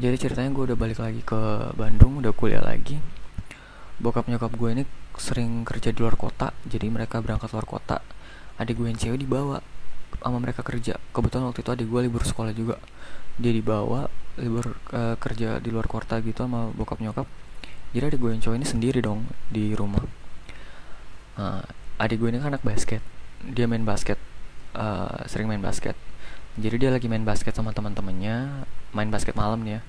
Jadi 0.00 0.16
ceritanya 0.20 0.50
gue 0.52 0.64
udah 0.72 0.76
balik 0.76 1.00
lagi 1.00 1.24
ke 1.24 1.72
Bandung 1.72 2.20
udah 2.20 2.32
kuliah 2.36 2.60
lagi. 2.60 3.00
Bokap 3.96 4.28
nyokap 4.28 4.52
gue 4.52 4.70
ini 4.72 4.84
sering 5.16 5.64
kerja 5.64 5.92
di 5.92 6.00
luar 6.00 6.16
kota 6.20 6.52
jadi 6.68 6.92
mereka 6.92 7.24
berangkat 7.24 7.48
luar 7.56 7.64
kota. 7.64 8.04
Adik 8.60 8.76
gue 8.76 8.92
yang 8.92 9.00
cewek 9.00 9.16
dibawa 9.16 9.64
sama 10.20 10.36
mereka 10.44 10.60
kerja. 10.60 11.00
Kebetulan 11.16 11.48
waktu 11.48 11.64
itu 11.64 11.70
adik 11.72 11.86
gue 11.88 12.00
libur 12.04 12.20
sekolah 12.20 12.52
juga. 12.52 12.76
Dia 13.40 13.56
dibawa 13.56 14.12
libur 14.36 14.76
uh, 14.92 15.16
kerja 15.16 15.56
di 15.56 15.72
luar 15.72 15.88
kota 15.88 16.20
gitu 16.20 16.44
sama 16.44 16.68
bokap 16.76 17.00
nyokap 17.00 17.24
jadi 17.90 18.10
adik 18.10 18.18
gue 18.22 18.30
yang 18.32 18.42
cowok 18.42 18.56
ini 18.56 18.66
sendiri 18.66 18.98
dong 19.02 19.26
di 19.50 19.74
rumah. 19.74 20.04
Nah, 21.38 21.64
adik 21.98 22.22
gue 22.22 22.28
ini 22.30 22.38
kan 22.38 22.54
anak 22.54 22.62
basket. 22.62 23.02
Dia 23.40 23.66
main 23.66 23.82
basket 23.82 24.20
uh, 24.76 25.24
sering 25.26 25.50
main 25.50 25.62
basket. 25.62 25.96
Jadi 26.60 26.76
dia 26.86 26.90
lagi 26.90 27.06
main 27.06 27.22
basket 27.22 27.54
sama 27.54 27.70
teman-temannya 27.70 28.66
main 28.90 29.10
basket 29.10 29.38
malam 29.38 29.62
nih 29.62 29.78
ya 29.78 29.82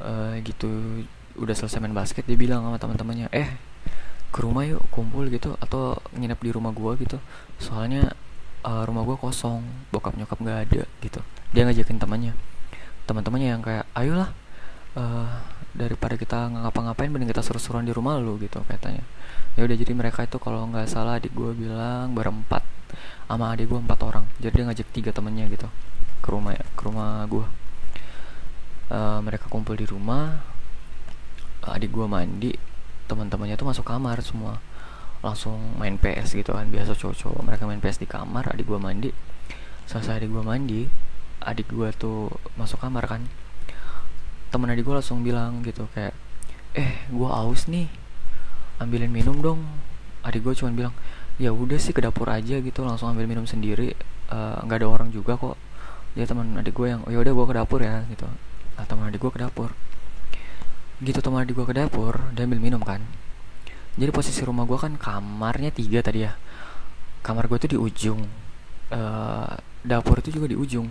uh, 0.00 0.34
gitu 0.44 0.68
udah 1.36 1.54
selesai 1.56 1.80
main 1.80 1.92
basket 1.92 2.24
dia 2.24 2.36
bilang 2.36 2.64
sama 2.64 2.80
teman-temannya 2.80 3.28
eh 3.32 3.56
ke 4.32 4.38
rumah 4.44 4.68
yuk 4.68 4.84
kumpul 4.92 5.28
gitu 5.32 5.56
atau 5.60 5.96
nginep 6.12 6.40
di 6.40 6.50
rumah 6.52 6.72
gue 6.74 6.92
gitu. 7.00 7.16
Soalnya 7.56 8.12
uh, 8.66 8.84
rumah 8.84 9.06
gue 9.06 9.16
kosong 9.16 9.64
bokap 9.88 10.12
nyokap 10.18 10.36
nggak 10.36 10.58
ada 10.68 10.82
gitu. 11.00 11.20
Dia 11.56 11.64
ngajakin 11.64 11.96
temannya. 11.96 12.32
Teman-temannya 13.08 13.48
yang 13.56 13.62
kayak 13.64 13.88
ayolah 13.96 14.34
uh, 14.96 15.28
daripada 15.76 16.16
kita 16.16 16.48
ngapa-ngapain 16.48 17.12
mending 17.12 17.30
kita 17.30 17.44
seru-seruan 17.44 17.84
di 17.84 17.92
rumah 17.92 18.16
lu 18.16 18.40
gitu 18.40 18.64
katanya. 18.64 19.04
Ya 19.54 19.68
udah 19.68 19.76
jadi 19.76 19.92
mereka 19.92 20.24
itu 20.24 20.40
kalau 20.40 20.64
nggak 20.72 20.88
salah 20.88 21.20
adik 21.20 21.36
gue 21.36 21.52
bilang 21.52 22.16
berempat 22.16 22.64
sama 23.28 23.52
adik 23.52 23.68
gue 23.68 23.78
empat 23.78 24.00
orang. 24.02 24.24
Jadi 24.40 24.52
dia 24.56 24.64
ngajak 24.64 24.88
tiga 24.90 25.10
temennya 25.12 25.46
gitu 25.52 25.68
ke 26.24 26.28
rumah 26.32 26.56
ya 26.56 26.64
ke 26.74 26.82
rumah 26.82 27.22
gue 27.28 27.46
uh, 28.90 29.20
mereka 29.22 29.46
kumpul 29.46 29.78
di 29.78 29.86
rumah 29.86 30.42
adik 31.62 31.92
gue 31.92 32.06
mandi 32.08 32.50
teman-temannya 33.06 33.54
tuh 33.54 33.68
masuk 33.68 33.84
kamar 33.86 34.18
semua. 34.24 34.58
Langsung 35.20 35.58
main 35.80 35.96
PS 36.00 36.36
gitu 36.36 36.54
kan 36.54 36.68
biasa 36.70 36.94
cowok-cowok. 36.96 37.42
Mereka 37.44 37.62
main 37.68 37.80
PS 37.82 38.00
di 38.00 38.08
kamar 38.08 38.48
adik 38.52 38.66
gue 38.66 38.80
mandi. 38.80 39.10
Selesai 39.86 40.24
adik 40.24 40.32
gue 40.32 40.42
mandi 40.42 40.82
adik 41.46 41.70
gue 41.70 41.88
tuh 41.94 42.32
masuk 42.58 42.82
kamar 42.82 43.06
kan 43.06 43.22
temen 44.56 44.72
adik 44.72 44.88
gue 44.88 44.96
langsung 44.96 45.20
bilang 45.20 45.60
gitu 45.60 45.84
kayak 45.92 46.16
eh 46.72 47.04
gue 47.12 47.28
aus 47.28 47.68
nih 47.68 47.92
ambilin 48.80 49.12
minum 49.12 49.36
dong. 49.44 49.60
Adik 50.24 50.48
gue 50.48 50.56
cuma 50.56 50.72
bilang 50.72 50.96
ya 51.36 51.52
udah 51.52 51.76
sih 51.76 51.92
ke 51.92 52.00
dapur 52.00 52.32
aja 52.32 52.56
gitu 52.64 52.80
langsung 52.80 53.12
ambil 53.12 53.28
minum 53.28 53.44
sendiri. 53.44 53.92
Eh, 54.32 54.56
nggak 54.64 54.76
uh, 54.76 54.80
ada 54.80 54.88
orang 54.88 55.12
juga 55.12 55.36
kok. 55.36 55.60
Dia 56.16 56.24
teman 56.24 56.56
adik 56.56 56.72
gue 56.72 56.88
yang 56.88 57.04
oh, 57.04 57.12
ya 57.12 57.20
udah 57.20 57.32
gue 57.36 57.46
ke 57.52 57.54
dapur 57.60 57.80
ya 57.84 58.00
gitu. 58.08 58.24
Nah, 58.80 58.84
teman 58.88 59.12
adik 59.12 59.20
gue 59.20 59.28
ke 59.28 59.40
dapur. 59.44 59.76
Gitu 61.04 61.20
teman 61.20 61.44
adik 61.44 61.52
gue 61.52 61.66
ke 61.68 61.76
dapur 61.76 62.16
dia 62.32 62.48
ambil 62.48 62.60
minum 62.64 62.80
kan. 62.80 63.04
Jadi 64.00 64.08
posisi 64.08 64.40
rumah 64.40 64.64
gue 64.64 64.80
kan 64.80 64.96
kamarnya 64.96 65.68
tiga 65.68 66.00
tadi 66.00 66.24
ya. 66.24 66.32
Kamar 67.20 67.44
gue 67.44 67.60
tuh 67.60 67.76
di 67.76 67.78
ujung. 67.78 68.24
Uh, 68.88 69.52
dapur 69.84 70.16
itu 70.24 70.32
juga 70.32 70.48
di 70.48 70.56
ujung 70.56 70.88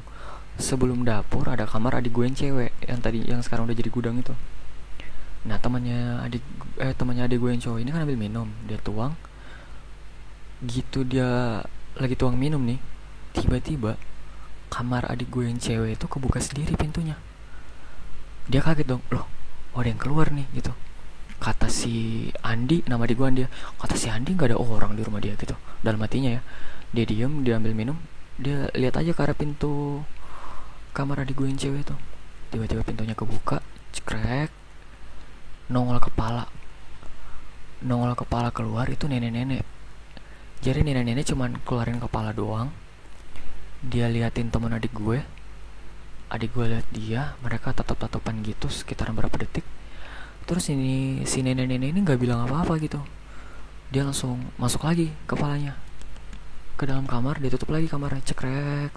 sebelum 0.55 1.03
dapur 1.03 1.51
ada 1.51 1.67
kamar 1.67 1.99
adik 1.99 2.15
gue 2.15 2.25
yang 2.27 2.37
cewek 2.37 2.71
yang 2.87 2.99
tadi 3.03 3.19
yang 3.27 3.43
sekarang 3.43 3.67
udah 3.67 3.75
jadi 3.75 3.89
gudang 3.91 4.15
itu. 4.19 4.33
Nah 5.45 5.59
temannya 5.61 6.25
adik 6.25 6.43
eh 6.81 6.93
temannya 6.95 7.27
adik 7.27 7.37
gue 7.43 7.49
yang 7.51 7.61
cowok 7.61 7.79
ini 7.83 7.89
kan 7.91 8.01
ambil 8.07 8.19
minum. 8.19 8.47
Dia 8.65 8.79
tuang. 8.79 9.13
Gitu 10.63 11.03
dia 11.03 11.61
lagi 11.95 12.15
tuang 12.15 12.35
minum 12.35 12.59
nih 12.63 12.79
tiba-tiba 13.35 13.99
kamar 14.71 15.07
adik 15.11 15.31
gue 15.31 15.47
yang 15.47 15.59
cewek 15.59 15.99
itu 15.99 16.05
kebuka 16.07 16.39
sendiri 16.39 16.73
pintunya. 16.79 17.19
Dia 18.47 18.63
kaget 18.63 18.87
dong 18.87 19.03
loh 19.11 19.27
oh, 19.75 19.79
ada 19.83 19.91
yang 19.91 19.99
keluar 19.99 20.31
nih 20.31 20.47
gitu. 20.55 20.71
Kata 21.35 21.67
si 21.67 22.27
Andi 22.41 22.81
nama 22.87 23.03
adik 23.03 23.19
gue 23.19 23.43
dia 23.43 23.47
kata 23.75 23.99
si 23.99 24.07
Andi 24.07 24.33
nggak 24.33 24.55
ada 24.55 24.57
orang 24.57 24.95
di 24.95 25.03
rumah 25.03 25.19
dia 25.19 25.35
gitu. 25.35 25.53
Dalam 25.83 25.99
hatinya 25.99 26.31
ya. 26.31 26.41
Dia 26.95 27.03
diem 27.03 27.43
dia 27.43 27.59
ambil 27.59 27.75
minum. 27.75 27.99
Dia 28.39 28.71
lihat 28.71 28.95
aja 28.95 29.11
ke 29.11 29.21
arah 29.21 29.35
pintu 29.35 30.03
kamar 30.95 31.27
adik 31.27 31.35
gue 31.35 31.51
yang 31.51 31.59
cewek 31.59 31.83
itu 31.83 31.95
tiba-tiba 32.55 32.87
pintunya 32.87 33.11
kebuka 33.11 33.59
cekrek 33.91 34.47
nongol 35.67 35.99
kepala. 35.99 36.47
Nongol 37.83 38.15
kepala 38.15 38.49
keluar 38.55 38.87
itu 38.87 39.09
nenek-nenek. 39.09 39.65
Jadi 40.63 40.79
nenek-nenek 40.87 41.25
cuman 41.27 41.59
keluarin 41.67 41.99
kepala 41.99 42.31
doang. 42.31 42.71
Dia 43.83 44.07
liatin 44.09 44.49
temen 44.49 44.71
adik 44.71 44.93
gue. 44.95 45.19
Adik 46.31 46.55
gue 46.55 46.65
liat 46.71 46.87
dia 46.95 47.37
mereka 47.43 47.75
tatap 47.75 47.99
tatapan 48.01 48.41
gitu 48.41 48.71
sekitar 48.71 49.11
berapa 49.11 49.35
detik. 49.35 49.65
Terus 50.45 50.69
ini 50.69 51.25
si 51.25 51.41
nenek-nenek 51.41 51.91
ini 51.91 51.99
nggak 52.05 52.21
bilang 52.21 52.45
apa-apa 52.45 52.77
gitu. 52.81 53.01
Dia 53.89 54.05
langsung 54.05 54.53
masuk 54.55 54.85
lagi 54.85 55.13
kepalanya. 55.25 55.77
Ke 56.79 56.87
dalam 56.87 57.03
kamar 57.03 57.41
dia 57.41 57.49
tutup 57.49 57.73
lagi 57.73 57.89
kamarnya 57.89 58.21
cekrek 58.21 58.95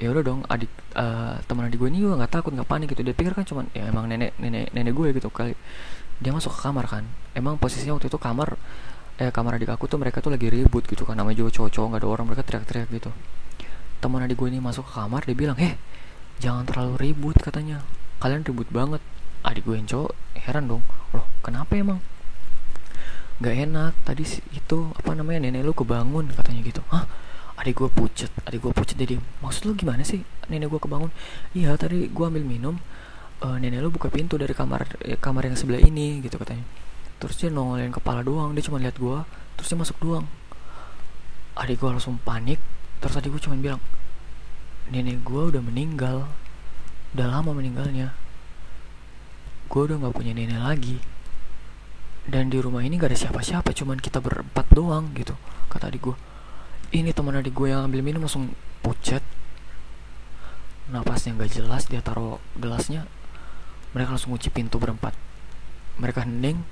ya 0.00 0.08
udah 0.08 0.24
dong 0.24 0.40
adik 0.48 0.72
uh, 0.96 1.36
teman 1.44 1.68
adik 1.68 1.76
gue 1.76 1.92
ini 1.92 2.00
juga 2.00 2.24
nggak 2.24 2.32
takut 2.32 2.56
nggak 2.56 2.64
panik 2.64 2.88
gitu. 2.96 3.04
Dia 3.04 3.12
pikir 3.12 3.36
kan 3.36 3.44
cuman 3.44 3.68
ya 3.76 3.84
emang 3.92 4.08
nenek 4.08 4.32
nenek 4.40 4.72
nenek 4.72 4.92
gue 4.96 5.12
gitu 5.12 5.28
kali. 5.28 5.52
Dia 6.24 6.32
masuk 6.32 6.56
ke 6.56 6.60
kamar 6.64 6.88
kan. 6.88 7.04
Emang 7.36 7.60
posisinya 7.60 8.00
waktu 8.00 8.08
itu 8.08 8.16
kamar 8.16 8.56
eh 9.20 9.28
kamar 9.28 9.60
adik 9.60 9.68
aku 9.68 9.84
tuh 9.84 10.00
mereka 10.00 10.24
tuh 10.24 10.32
lagi 10.32 10.48
ribut 10.48 10.88
gitu 10.88 11.04
kan. 11.04 11.20
Namanya 11.20 11.44
juga 11.44 11.52
cowok-cowok 11.60 11.86
nggak 11.92 12.00
ada 12.00 12.08
orang 12.08 12.24
mereka 12.32 12.42
teriak-teriak 12.48 12.88
gitu. 12.96 13.12
Teman 14.00 14.24
adik 14.24 14.40
gue 14.40 14.48
ini 14.48 14.58
masuk 14.64 14.88
ke 14.88 14.92
kamar 14.96 15.28
dia 15.28 15.36
bilang 15.36 15.60
eh 15.60 15.76
jangan 16.40 16.64
terlalu 16.64 16.96
ribut 16.96 17.36
katanya. 17.36 17.84
Kalian 18.24 18.40
ribut 18.40 18.72
banget. 18.72 19.04
Adik 19.44 19.68
gue 19.68 19.76
yang 19.76 19.84
cowok 19.84 20.16
heran 20.40 20.64
dong. 20.64 20.82
Loh 21.12 21.28
kenapa 21.44 21.76
emang? 21.76 22.00
Nggak 23.40 23.56
enak 23.68 23.92
tadi 24.04 24.24
itu 24.56 24.78
apa 24.96 25.12
namanya 25.12 25.44
nenek 25.44 25.60
lu 25.64 25.76
kebangun 25.76 26.32
katanya 26.32 26.60
gitu. 26.64 26.80
Hah 26.88 27.04
adik 27.60 27.76
gue 27.76 27.90
pucet 27.92 28.32
adik 28.48 28.64
gue 28.64 28.72
pucet. 28.72 28.96
Jadi 28.96 29.20
maksud 29.44 29.68
lu 29.68 29.72
gimana 29.76 30.00
sih? 30.00 30.24
Nenek 30.48 30.72
gue 30.72 30.80
kebangun 30.80 31.12
iya 31.52 31.76
tadi 31.76 32.08
gue 32.08 32.24
ambil 32.24 32.42
minum. 32.42 32.80
Uh, 33.40 33.56
nenek 33.56 33.80
lu 33.84 33.88
buka 33.92 34.12
pintu 34.12 34.36
dari 34.36 34.52
kamar 34.52 34.84
eh, 35.04 35.16
kamar 35.16 35.48
yang 35.48 35.56
sebelah 35.56 35.80
ini 35.84 36.24
gitu 36.24 36.40
katanya. 36.40 36.64
Terus 37.20 37.36
dia 37.36 37.48
nongolin 37.52 37.92
kepala 37.92 38.24
doang 38.24 38.56
dia 38.56 38.64
cuma 38.64 38.80
lihat 38.80 38.96
gue 38.96 39.18
terus 39.60 39.68
dia 39.68 39.76
masuk 39.76 39.96
doang. 40.00 40.24
Adik 41.60 41.84
gue 41.84 41.88
langsung 41.92 42.16
panik 42.24 42.60
terus 43.04 43.16
adik 43.20 43.36
gue 43.36 43.42
cuma 43.44 43.60
bilang 43.60 43.80
nenek 44.88 45.20
gue 45.20 45.42
udah 45.52 45.60
meninggal 45.60 46.24
udah 47.12 47.26
lama 47.28 47.52
meninggalnya. 47.52 48.16
Gue 49.68 49.84
udah 49.84 50.00
nggak 50.00 50.16
punya 50.16 50.32
nenek 50.32 50.60
lagi. 50.64 50.96
Dan 52.30 52.52
di 52.52 52.60
rumah 52.60 52.84
ini 52.84 53.00
gak 53.00 53.10
ada 53.10 53.18
siapa-siapa 53.18 53.72
cuman 53.72 53.98
kita 53.98 54.20
berempat 54.20 54.68
doang 54.70 55.10
gitu 55.16 55.34
kata 55.72 55.88
adik 55.88 56.12
gue 56.12 56.16
ini 56.90 57.14
teman 57.14 57.38
adik 57.38 57.54
gue 57.54 57.70
yang 57.70 57.86
ambil 57.86 58.02
minum 58.02 58.26
langsung 58.26 58.50
pucat 58.80 59.22
napasnya 60.90 61.38
nggak 61.38 61.50
jelas 61.54 61.86
dia 61.86 62.02
taruh 62.02 62.42
gelasnya. 62.58 63.06
Mereka 63.94 64.14
langsung 64.14 64.34
kunci 64.34 64.50
pintu 64.50 64.78
berempat. 64.78 65.14
Mereka 65.98 66.26
hening. 66.26 66.62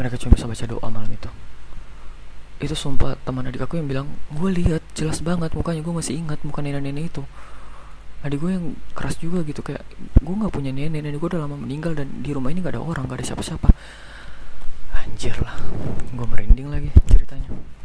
Mereka 0.00 0.16
cuma 0.20 0.36
bisa 0.36 0.48
baca 0.48 0.64
doa 0.64 0.88
malam 0.88 1.10
itu. 1.12 1.30
Itu 2.58 2.74
sumpah 2.74 3.14
teman 3.22 3.46
adik 3.46 3.62
aku 3.62 3.78
yang 3.78 3.86
bilang 3.86 4.08
gue 4.34 4.50
lihat 4.50 4.82
jelas 4.96 5.22
banget 5.22 5.54
mukanya 5.54 5.84
gue 5.84 5.94
masih 5.94 6.18
ingat 6.18 6.42
muka 6.42 6.64
nenek-nenek 6.64 7.12
itu. 7.12 7.22
Adik 8.24 8.42
gue 8.42 8.50
yang 8.50 8.66
keras 8.98 9.14
juga 9.20 9.46
gitu 9.46 9.62
kayak 9.62 9.84
gue 10.18 10.34
nggak 10.34 10.50
punya 10.50 10.74
nenek 10.74 11.06
nenek 11.06 11.22
gue 11.22 11.28
udah 11.30 11.46
lama 11.46 11.54
meninggal 11.54 11.94
dan 11.94 12.10
di 12.24 12.34
rumah 12.34 12.50
ini 12.50 12.64
gak 12.64 12.74
ada 12.74 12.82
orang 12.82 13.06
gak 13.06 13.22
ada 13.22 13.26
siapa-siapa. 13.30 13.68
Anjir 15.06 15.38
lah 15.38 15.54
gue 16.10 16.26
merinding 16.26 16.66
lagi 16.66 16.90
ceritanya 17.06 17.77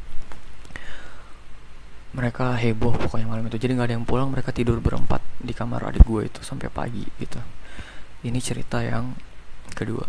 mereka 2.13 2.53
heboh 2.57 2.93
pokoknya 2.93 3.27
malam 3.27 3.49
itu. 3.49 3.57
Jadi 3.57 3.73
nggak 3.73 3.87
ada 3.89 3.95
yang 3.97 4.05
pulang 4.05 4.29
mereka 4.29 4.53
tidur 4.53 4.77
berempat 4.77 5.21
di 5.41 5.51
kamar 5.51 5.89
adik 5.89 6.05
gue 6.05 6.29
itu 6.29 6.39
sampai 6.45 6.69
pagi 6.69 7.03
gitu. 7.17 7.41
Ini 8.23 8.39
cerita 8.39 8.79
yang 8.85 9.17
kedua. 9.73 10.05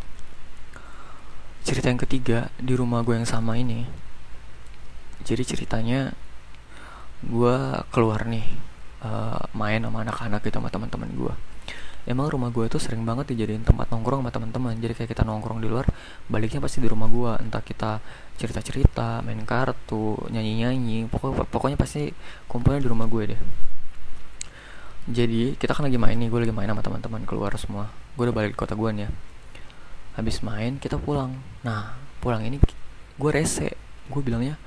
Cerita 1.65 1.89
yang 1.89 2.01
ketiga 2.01 2.53
di 2.61 2.77
rumah 2.77 3.01
gue 3.01 3.17
yang 3.17 3.29
sama 3.29 3.57
ini. 3.57 3.89
Jadi 5.25 5.43
ceritanya 5.49 6.13
gue 7.25 7.57
keluar 7.89 8.29
nih 8.29 8.45
uh, 9.01 9.41
main 9.57 9.81
sama 9.81 10.05
anak-anak 10.05 10.45
gitu 10.45 10.61
sama 10.61 10.69
teman-teman 10.69 11.09
gue 11.17 11.35
emang 12.05 12.29
rumah 12.29 12.53
gue 12.53 12.69
tuh 12.69 12.81
sering 12.81 13.03
banget 13.03 13.33
dijadiin 13.33 13.65
tempat 13.65 13.89
nongkrong 13.89 14.21
sama 14.25 14.31
teman-teman. 14.33 14.77
Jadi 14.77 14.93
kayak 14.93 15.11
kita 15.17 15.25
nongkrong 15.25 15.61
di 15.61 15.69
luar 15.69 15.89
baliknya 16.29 16.61
pasti 16.61 16.85
di 16.85 16.89
rumah 16.89 17.09
gue 17.09 17.33
entah 17.41 17.65
kita 17.65 18.01
cerita-cerita 18.37 19.25
main 19.25 19.41
kartu 19.47 20.19
nyanyi-nyanyi 20.29 21.09
pokoknya 21.09 21.47
pokoknya 21.49 21.77
pasti 21.81 22.13
kumpulnya 22.49 22.85
di 22.85 22.89
rumah 22.89 23.09
gue 23.09 23.23
deh. 23.35 23.41
Jadi 25.05 25.57
kita 25.61 25.77
kan 25.77 25.85
lagi 25.89 26.01
main 26.01 26.17
nih 26.17 26.29
gue 26.33 26.41
lagi 26.49 26.55
main 26.55 26.69
sama 26.69 26.83
teman-teman 26.85 27.23
keluar 27.25 27.53
semua. 27.57 27.93
Gue 28.17 28.29
udah 28.29 28.37
balik 28.37 28.57
ke 28.57 28.59
kota 28.65 28.77
gue 28.77 28.91
nih 28.93 29.03
ya. 29.09 29.11
Habis 30.21 30.45
main 30.45 30.77
kita 30.77 31.01
pulang. 31.01 31.41
Nah 31.65 31.97
pulang 32.21 32.45
ini 32.45 32.61
gue 33.17 33.31
rese. 33.33 33.73
Gue 34.13 34.21
bilangnya 34.21 34.61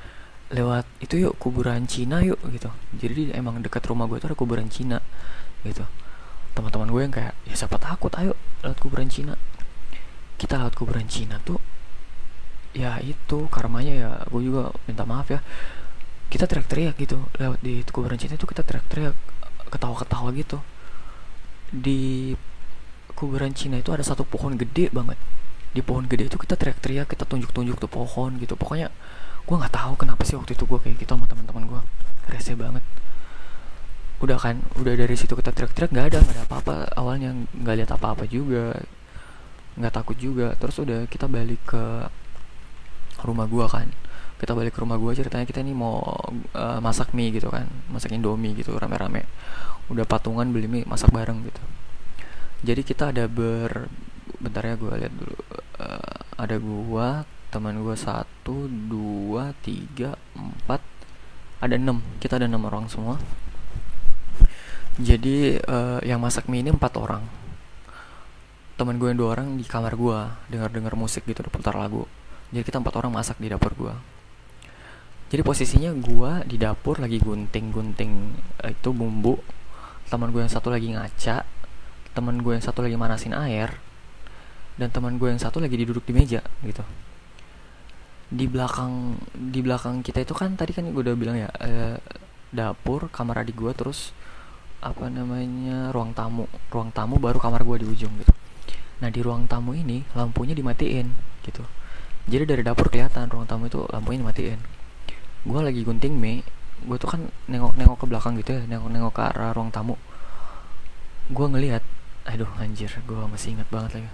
lewat 0.50 0.90
itu 1.04 1.22
yuk 1.22 1.38
kuburan 1.38 1.86
Cina 1.86 2.26
yuk 2.26 2.42
gitu. 2.50 2.74
Jadi 2.98 3.34
emang 3.38 3.62
dekat 3.62 3.86
rumah 3.86 4.10
gue 4.10 4.18
tuh 4.18 4.34
ada 4.34 4.38
kuburan 4.38 4.70
Cina 4.74 4.98
gitu 5.66 5.86
teman-teman 6.58 6.90
gue 6.90 7.02
yang 7.06 7.14
kayak 7.14 7.34
ya 7.46 7.54
siapa 7.54 7.78
takut? 7.78 8.10
Ayo 8.18 8.34
lewat 8.66 8.82
kuburan 8.82 9.06
Cina. 9.06 9.38
Kita 10.42 10.58
lewat 10.58 10.74
kuburan 10.74 11.06
Cina 11.06 11.38
tuh 11.46 11.62
ya 12.74 12.98
itu 13.02 13.50
karmanya 13.50 13.94
ya 13.94 14.10
gue 14.26 14.42
juga 14.42 14.74
minta 14.90 15.06
maaf 15.06 15.30
ya. 15.30 15.46
Kita 16.34 16.50
teriak-teriak 16.50 16.98
gitu 16.98 17.22
lewat 17.38 17.62
di 17.62 17.86
kuburan 17.94 18.18
Cina 18.18 18.34
itu 18.34 18.50
kita 18.50 18.66
teriak-teriak 18.66 19.14
ketawa-ketawa 19.70 20.34
gitu. 20.34 20.58
Di 21.70 22.34
kuburan 23.14 23.54
Cina 23.54 23.78
itu 23.78 23.94
ada 23.94 24.02
satu 24.02 24.26
pohon 24.26 24.58
gede 24.58 24.90
banget. 24.90 25.22
Di 25.78 25.86
pohon 25.86 26.10
gede 26.10 26.34
itu 26.34 26.42
kita 26.42 26.58
teriak-teriak 26.58 27.06
kita 27.14 27.30
tunjuk-tunjuk 27.30 27.78
tuh 27.78 27.92
pohon 27.92 28.34
gitu. 28.42 28.58
Pokoknya 28.58 28.90
gue 29.46 29.56
nggak 29.56 29.74
tahu 29.78 29.94
kenapa 29.94 30.26
sih 30.26 30.34
waktu 30.34 30.58
itu 30.58 30.66
gue 30.66 30.80
kayak 30.82 30.98
gitu 31.06 31.14
sama 31.14 31.30
teman-teman 31.30 31.70
gue. 31.70 31.82
Rese 32.28 32.58
banget 32.58 32.84
udah 34.18 34.38
kan 34.42 34.66
udah 34.82 34.98
dari 34.98 35.14
situ 35.14 35.38
kita 35.38 35.54
teriak-teriak 35.54 35.94
nggak 35.94 36.08
ada 36.14 36.18
nggak 36.26 36.36
ada 36.36 36.44
apa-apa. 36.50 36.76
Awalnya 36.98 37.30
nggak 37.54 37.76
lihat 37.84 37.92
apa-apa 37.94 38.26
juga 38.26 38.74
nggak 39.78 39.94
takut 39.94 40.18
juga. 40.18 40.58
Terus 40.58 40.78
udah 40.82 41.06
kita 41.06 41.30
balik 41.30 41.62
ke 41.70 41.84
rumah 43.22 43.46
gue 43.46 43.66
kan. 43.70 43.88
Kita 44.38 44.54
balik 44.54 44.74
ke 44.78 44.82
rumah 44.82 44.98
gue 45.02 45.12
ceritanya 45.18 45.46
kita 45.46 45.62
ini 45.62 45.74
mau 45.74 46.02
uh, 46.54 46.80
masak 46.82 47.14
mie 47.14 47.30
gitu 47.34 47.50
kan. 47.54 47.70
Masak 47.94 48.14
indomie 48.14 48.58
gitu 48.58 48.74
rame-rame. 48.74 49.26
Udah 49.94 50.06
patungan 50.10 50.50
beli 50.50 50.66
mie 50.66 50.86
masak 50.90 51.14
bareng 51.14 51.46
gitu. 51.46 51.62
Jadi 52.66 52.82
kita 52.82 53.14
ada 53.14 53.30
ber 53.30 53.86
bentar 54.42 54.66
ya 54.66 54.74
gue 54.78 54.94
lihat 54.98 55.14
dulu. 55.14 55.38
Uh, 55.78 56.18
ada 56.38 56.58
gue 56.58 57.08
teman 57.54 57.80
gue 57.80 57.96
satu 57.96 58.66
dua 58.66 59.54
tiga 59.62 60.18
empat 60.34 60.82
ada 61.62 61.78
enam. 61.78 62.02
Kita 62.18 62.42
ada 62.42 62.50
enam 62.50 62.66
orang 62.66 62.90
semua 62.90 63.22
jadi 64.98 65.62
uh, 65.66 66.00
yang 66.02 66.18
masak 66.22 66.50
mie 66.50 66.66
ini 66.66 66.74
empat 66.74 66.94
orang. 66.98 67.24
Teman 68.78 69.02
gue 69.02 69.10
yang 69.10 69.18
dua 69.18 69.30
orang 69.38 69.58
di 69.58 69.66
kamar 69.66 69.98
gue 69.98 70.20
dengar 70.54 70.70
dengar 70.70 70.94
musik 70.94 71.26
gitu 71.26 71.42
putar 71.50 71.74
lagu. 71.78 72.06
Jadi 72.54 72.64
kita 72.66 72.78
empat 72.82 72.94
orang 72.98 73.14
masak 73.14 73.38
di 73.42 73.50
dapur 73.50 73.74
gue 73.74 73.94
jadi 75.28 75.44
posisinya 75.44 75.92
gue 75.92 76.32
di 76.48 76.56
dapur 76.56 77.04
lagi 77.04 77.20
gunting 77.20 77.76
gunting 77.76 78.12
uh, 78.64 78.72
itu 78.72 78.90
bumbu. 78.96 79.36
Teman 80.08 80.32
gue 80.32 80.40
yang 80.40 80.52
satu 80.52 80.72
lagi 80.72 80.96
ngaca. 80.96 81.44
Temen 82.16 82.40
gue 82.40 82.56
yang 82.56 82.64
satu 82.64 82.80
lagi 82.80 82.96
manasin 82.96 83.36
air. 83.36 83.76
Dan 84.80 84.88
teman 84.88 85.20
gue 85.20 85.28
yang 85.28 85.42
satu 85.42 85.60
lagi 85.60 85.76
duduk 85.84 86.08
di 86.08 86.16
meja 86.16 86.40
gitu. 86.64 86.84
Di 88.32 88.48
belakang 88.48 89.20
di 89.36 89.60
belakang 89.60 90.00
kita 90.00 90.24
itu 90.24 90.32
kan 90.32 90.56
tadi 90.56 90.72
kan 90.72 90.88
gue 90.88 91.02
udah 91.04 91.16
bilang 91.20 91.36
ya 91.36 91.52
eh, 91.60 92.00
dapur 92.56 93.12
kamar 93.12 93.44
adik 93.44 93.60
gue 93.60 93.72
terus 93.76 94.16
apa 94.82 95.10
namanya 95.10 95.90
ruang 95.94 96.14
tamu. 96.14 96.46
Ruang 96.70 96.94
tamu 96.94 97.18
baru 97.18 97.42
kamar 97.42 97.66
gue 97.66 97.84
di 97.84 97.88
ujung 97.88 98.14
gitu. 98.22 98.34
Nah 99.02 99.10
di 99.14 99.20
ruang 99.22 99.46
tamu 99.46 99.74
ini 99.78 100.06
lampunya 100.14 100.54
dimatiin 100.54 101.08
gitu. 101.46 101.64
Jadi 102.28 102.44
dari 102.44 102.62
dapur 102.66 102.92
kelihatan 102.92 103.32
ruang 103.32 103.48
tamu 103.48 103.72
itu 103.72 103.84
lampunya 103.90 104.22
dimatiin. 104.22 104.60
Gue 105.48 105.60
lagi 105.64 105.82
gunting 105.82 106.14
mie 106.18 106.44
gue 106.78 106.98
tuh 107.02 107.10
kan 107.10 107.26
nengok-nengok 107.50 107.98
ke 107.98 108.06
belakang 108.06 108.38
gitu 108.38 108.54
ya 108.54 108.62
nengok-nengok 108.70 109.14
ke 109.14 109.22
arah 109.22 109.52
ruang 109.56 109.74
tamu. 109.74 109.96
Gue 111.32 111.48
ngelihat 111.50 111.82
aduh 112.28 112.50
anjir 112.60 112.92
gue 112.92 113.22
masih 113.32 113.58
ingat 113.58 113.68
banget 113.74 114.02
lagi. 114.02 114.10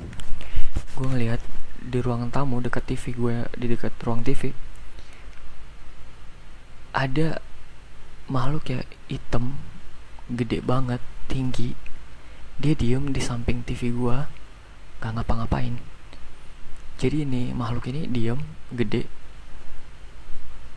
Gue 0.96 1.08
ngelihat 1.10 1.42
di 1.84 2.00
ruangan 2.00 2.32
tamu 2.32 2.64
dekat 2.64 2.88
TV 2.88 3.12
gue 3.12 3.36
di 3.60 3.66
dekat 3.68 3.92
ruang 4.00 4.24
TV 4.24 4.56
ada 6.94 7.42
makhluk 8.30 8.64
ya 8.70 8.80
hitam 9.10 9.58
gede 10.32 10.64
banget 10.64 11.02
tinggi. 11.28 11.76
Dia 12.60 12.78
diem 12.78 13.12
di 13.12 13.20
samping 13.20 13.66
TV 13.66 13.92
gue 13.92 14.18
gak 15.02 15.12
ngapa-ngapain. 15.20 15.76
Jadi 17.02 17.28
ini 17.28 17.52
makhluk 17.52 17.90
ini 17.92 18.08
diem 18.08 18.40
gede. 18.72 19.04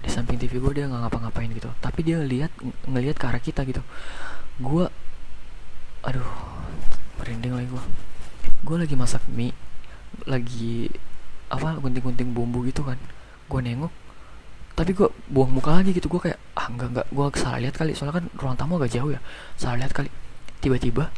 Di 0.03 0.11
samping 0.11 0.41
TV 0.41 0.59
gue 0.59 0.73
dia 0.83 0.91
nggak 0.91 1.07
ngapa-ngapain 1.07 1.51
gitu. 1.53 1.71
Tapi 1.79 2.01
dia 2.03 2.19
lihat 2.23 2.51
ngelihat 2.89 3.17
ke 3.19 3.25
arah 3.27 3.43
kita 3.43 3.63
gitu. 3.69 3.83
Gue 4.59 4.89
aduh 6.07 6.27
merinding 7.19 7.55
lagi 7.59 7.69
gue 7.71 7.85
gue 8.63 8.77
lagi 8.79 8.95
masak 8.95 9.27
mie 9.27 9.51
lagi 10.23 10.87
apa 11.51 11.79
gunting-gunting 11.79 12.35
bumbu 12.35 12.67
gitu 12.67 12.83
kan. 12.83 12.99
Gue 13.47 13.61
nengok 13.63 13.93
tapi 14.77 14.93
gue 14.93 15.09
buang 15.33 15.49
muka 15.49 15.73
lagi 15.81 15.97
gitu 15.97 16.13
gue 16.13 16.21
kayak 16.21 16.39
ah 16.53 16.69
enggak 16.69 16.93
enggak 16.93 17.07
gue 17.09 17.25
salah 17.41 17.59
lihat 17.65 17.75
kali. 17.81 17.97
Soalnya 17.97 18.21
kan 18.21 18.25
ruang 18.37 18.57
tamu 18.61 18.77
agak 18.77 18.93
jauh 18.93 19.09
ya. 19.09 19.25
Salah 19.57 19.81
lihat 19.81 19.97
kali. 19.97 20.13
Tiba-tiba 20.61 21.09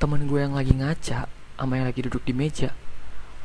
temen 0.00 0.24
gue 0.24 0.40
yang 0.40 0.56
lagi 0.56 0.72
ngaca 0.72 1.28
sama 1.28 1.72
yang 1.76 1.84
lagi 1.84 2.00
duduk 2.04 2.24
di 2.24 2.32
meja 2.36 2.72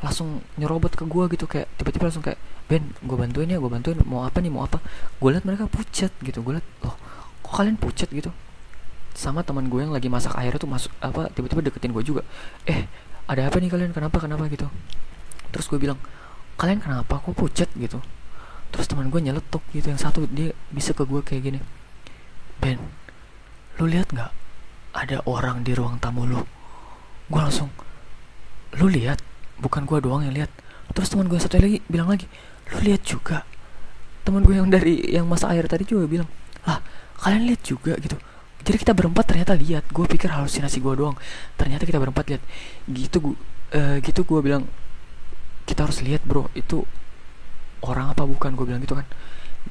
langsung 0.04 0.44
nyerobot 0.56 0.92
ke 0.92 1.04
gue 1.04 1.24
gitu 1.36 1.46
kayak 1.48 1.68
tiba-tiba 1.78 2.10
langsung 2.10 2.24
kayak 2.24 2.40
Ben 2.66 2.90
gue 3.04 3.16
bantuin 3.16 3.44
ya 3.52 3.60
gue 3.60 3.68
bantuin. 3.68 4.00
Mau 4.08 4.24
apa 4.24 4.40
nih 4.40 4.48
mau 4.48 4.64
apa? 4.64 4.80
Gue 5.20 5.36
liat 5.36 5.44
mereka 5.44 5.68
pucat 5.68 6.12
gitu. 6.24 6.40
Gue 6.40 6.56
liat 6.56 6.66
loh 6.80 6.96
kok 7.44 7.52
kalian 7.52 7.76
pucat 7.76 8.08
gitu? 8.08 8.32
Sama 9.12 9.44
teman 9.44 9.68
gue 9.68 9.84
yang 9.84 9.92
lagi 9.92 10.08
masak 10.08 10.32
air 10.40 10.56
tuh 10.56 10.64
masuk 10.64 10.88
apa 11.04 11.28
tiba-tiba 11.28 11.60
deketin 11.60 11.92
gue 11.92 12.00
juga. 12.00 12.24
Eh 12.64 12.88
ada 13.28 13.52
apa 13.52 13.60
nih 13.60 13.68
kalian? 13.68 13.92
Kenapa 13.92 14.16
kenapa? 14.16 14.48
gitu. 14.48 14.64
Terus 15.52 15.68
gue 15.68 15.76
bilang 15.76 16.00
kalian 16.56 16.80
kenapa 16.80 17.20
kok 17.20 17.36
pucat 17.36 17.68
gitu 17.76 18.00
terus 18.72 18.88
teman 18.88 19.12
gue 19.12 19.20
nyeletuk 19.20 19.60
gitu 19.76 19.92
yang 19.92 20.00
satu 20.00 20.24
dia 20.26 20.56
bisa 20.72 20.96
ke 20.96 21.04
gue 21.04 21.20
kayak 21.20 21.42
gini. 21.44 21.60
Ben 22.58 22.80
lu 23.76 23.84
lihat 23.86 24.10
nggak? 24.10 24.32
Ada 24.92 25.24
orang 25.28 25.64
di 25.64 25.72
ruang 25.76 26.00
tamu 26.00 26.24
lu. 26.24 26.40
Gue 27.28 27.40
langsung 27.40 27.68
lu 28.80 28.88
lihat? 28.88 29.20
Bukan 29.60 29.84
gue 29.84 30.00
doang 30.00 30.24
yang 30.24 30.34
lihat. 30.34 30.50
Terus 30.92 31.12
teman 31.12 31.28
gue 31.28 31.36
satu 31.36 31.60
lagi 31.60 31.84
bilang 31.86 32.08
lagi 32.08 32.26
lu 32.72 32.80
lihat 32.80 33.04
juga. 33.04 33.44
Teman 34.24 34.42
gue 34.42 34.56
yang 34.56 34.68
dari 34.72 35.04
yang 35.12 35.28
masa 35.28 35.52
air 35.52 35.68
tadi 35.68 35.84
juga 35.84 36.08
bilang 36.08 36.28
lah 36.64 36.80
kalian 37.20 37.52
lihat 37.52 37.62
juga 37.62 37.94
gitu. 38.00 38.16
Jadi 38.62 38.76
kita 38.78 38.94
berempat 38.94 39.26
ternyata 39.28 39.52
lihat. 39.58 39.90
Gue 39.90 40.06
pikir 40.06 40.30
halusinasi 40.32 40.78
gue 40.80 40.94
doang. 40.96 41.16
Ternyata 41.58 41.84
kita 41.84 41.98
berempat 42.00 42.24
lihat. 42.30 42.42
Gitu 42.86 43.16
gue 43.20 43.36
uh, 43.74 43.96
gitu 44.00 44.22
gue 44.22 44.40
bilang 44.40 44.64
kita 45.66 45.84
harus 45.84 46.00
lihat 46.00 46.22
bro. 46.22 46.46
Itu 46.54 46.86
orang 47.86 48.14
apa? 48.14 48.22
Bukan 48.24 48.54
gue 48.54 48.66
bilang 48.66 48.82
gitu 48.82 48.98
kan. 48.98 49.06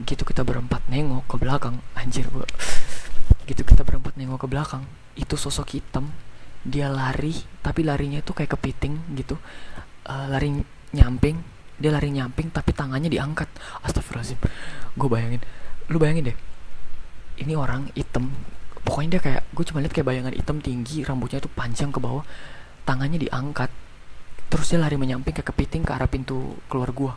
Gitu 0.04 0.24
kita 0.24 0.44
berempat 0.44 0.86
nengok 0.88 1.28
ke 1.28 1.36
belakang. 1.40 1.80
Anjir 1.96 2.28
gue 2.28 2.46
gitu 3.50 3.66
kita 3.66 3.84
berempat 3.84 4.16
nengok 4.16 4.46
ke 4.46 4.48
belakang 4.48 4.84
itu 5.16 5.36
sosok 5.36 5.76
hitam. 5.76 6.12
Dia 6.62 6.94
lari 6.94 7.34
tapi 7.66 7.82
larinya 7.82 8.22
itu 8.22 8.32
kayak 8.32 8.56
kepiting 8.56 9.18
gitu. 9.18 9.36
Uh, 10.06 10.28
lari 10.30 10.62
nyamping 10.92 11.40
dia 11.82 11.90
lari 11.90 12.14
nyamping 12.14 12.54
tapi 12.54 12.72
tangannya 12.78 13.10
diangkat. 13.10 13.50
Astagfirullahaladzim. 13.82 14.40
Gue 14.94 15.10
bayangin. 15.10 15.42
Lu 15.90 15.98
bayangin 15.98 16.32
deh 16.32 16.38
ini 17.42 17.58
orang 17.58 17.90
hitam. 17.98 18.30
Pokoknya 18.82 19.18
dia 19.18 19.22
kayak 19.22 19.42
gue 19.54 19.64
cuma 19.66 19.80
lihat 19.82 19.94
kayak 19.94 20.08
bayangan 20.10 20.34
hitam 20.34 20.58
tinggi 20.62 21.06
rambutnya 21.06 21.42
itu 21.42 21.50
panjang 21.54 21.90
ke 21.94 21.98
bawah 21.98 22.26
tangannya 22.86 23.18
diangkat. 23.18 23.70
Terus 24.52 24.68
dia 24.70 24.80
lari 24.82 24.98
menyamping 24.98 25.34
ke 25.34 25.44
kepiting 25.46 25.82
ke 25.82 25.92
arah 25.96 26.10
pintu 26.10 26.60
keluar 26.70 26.94
gue 26.94 27.14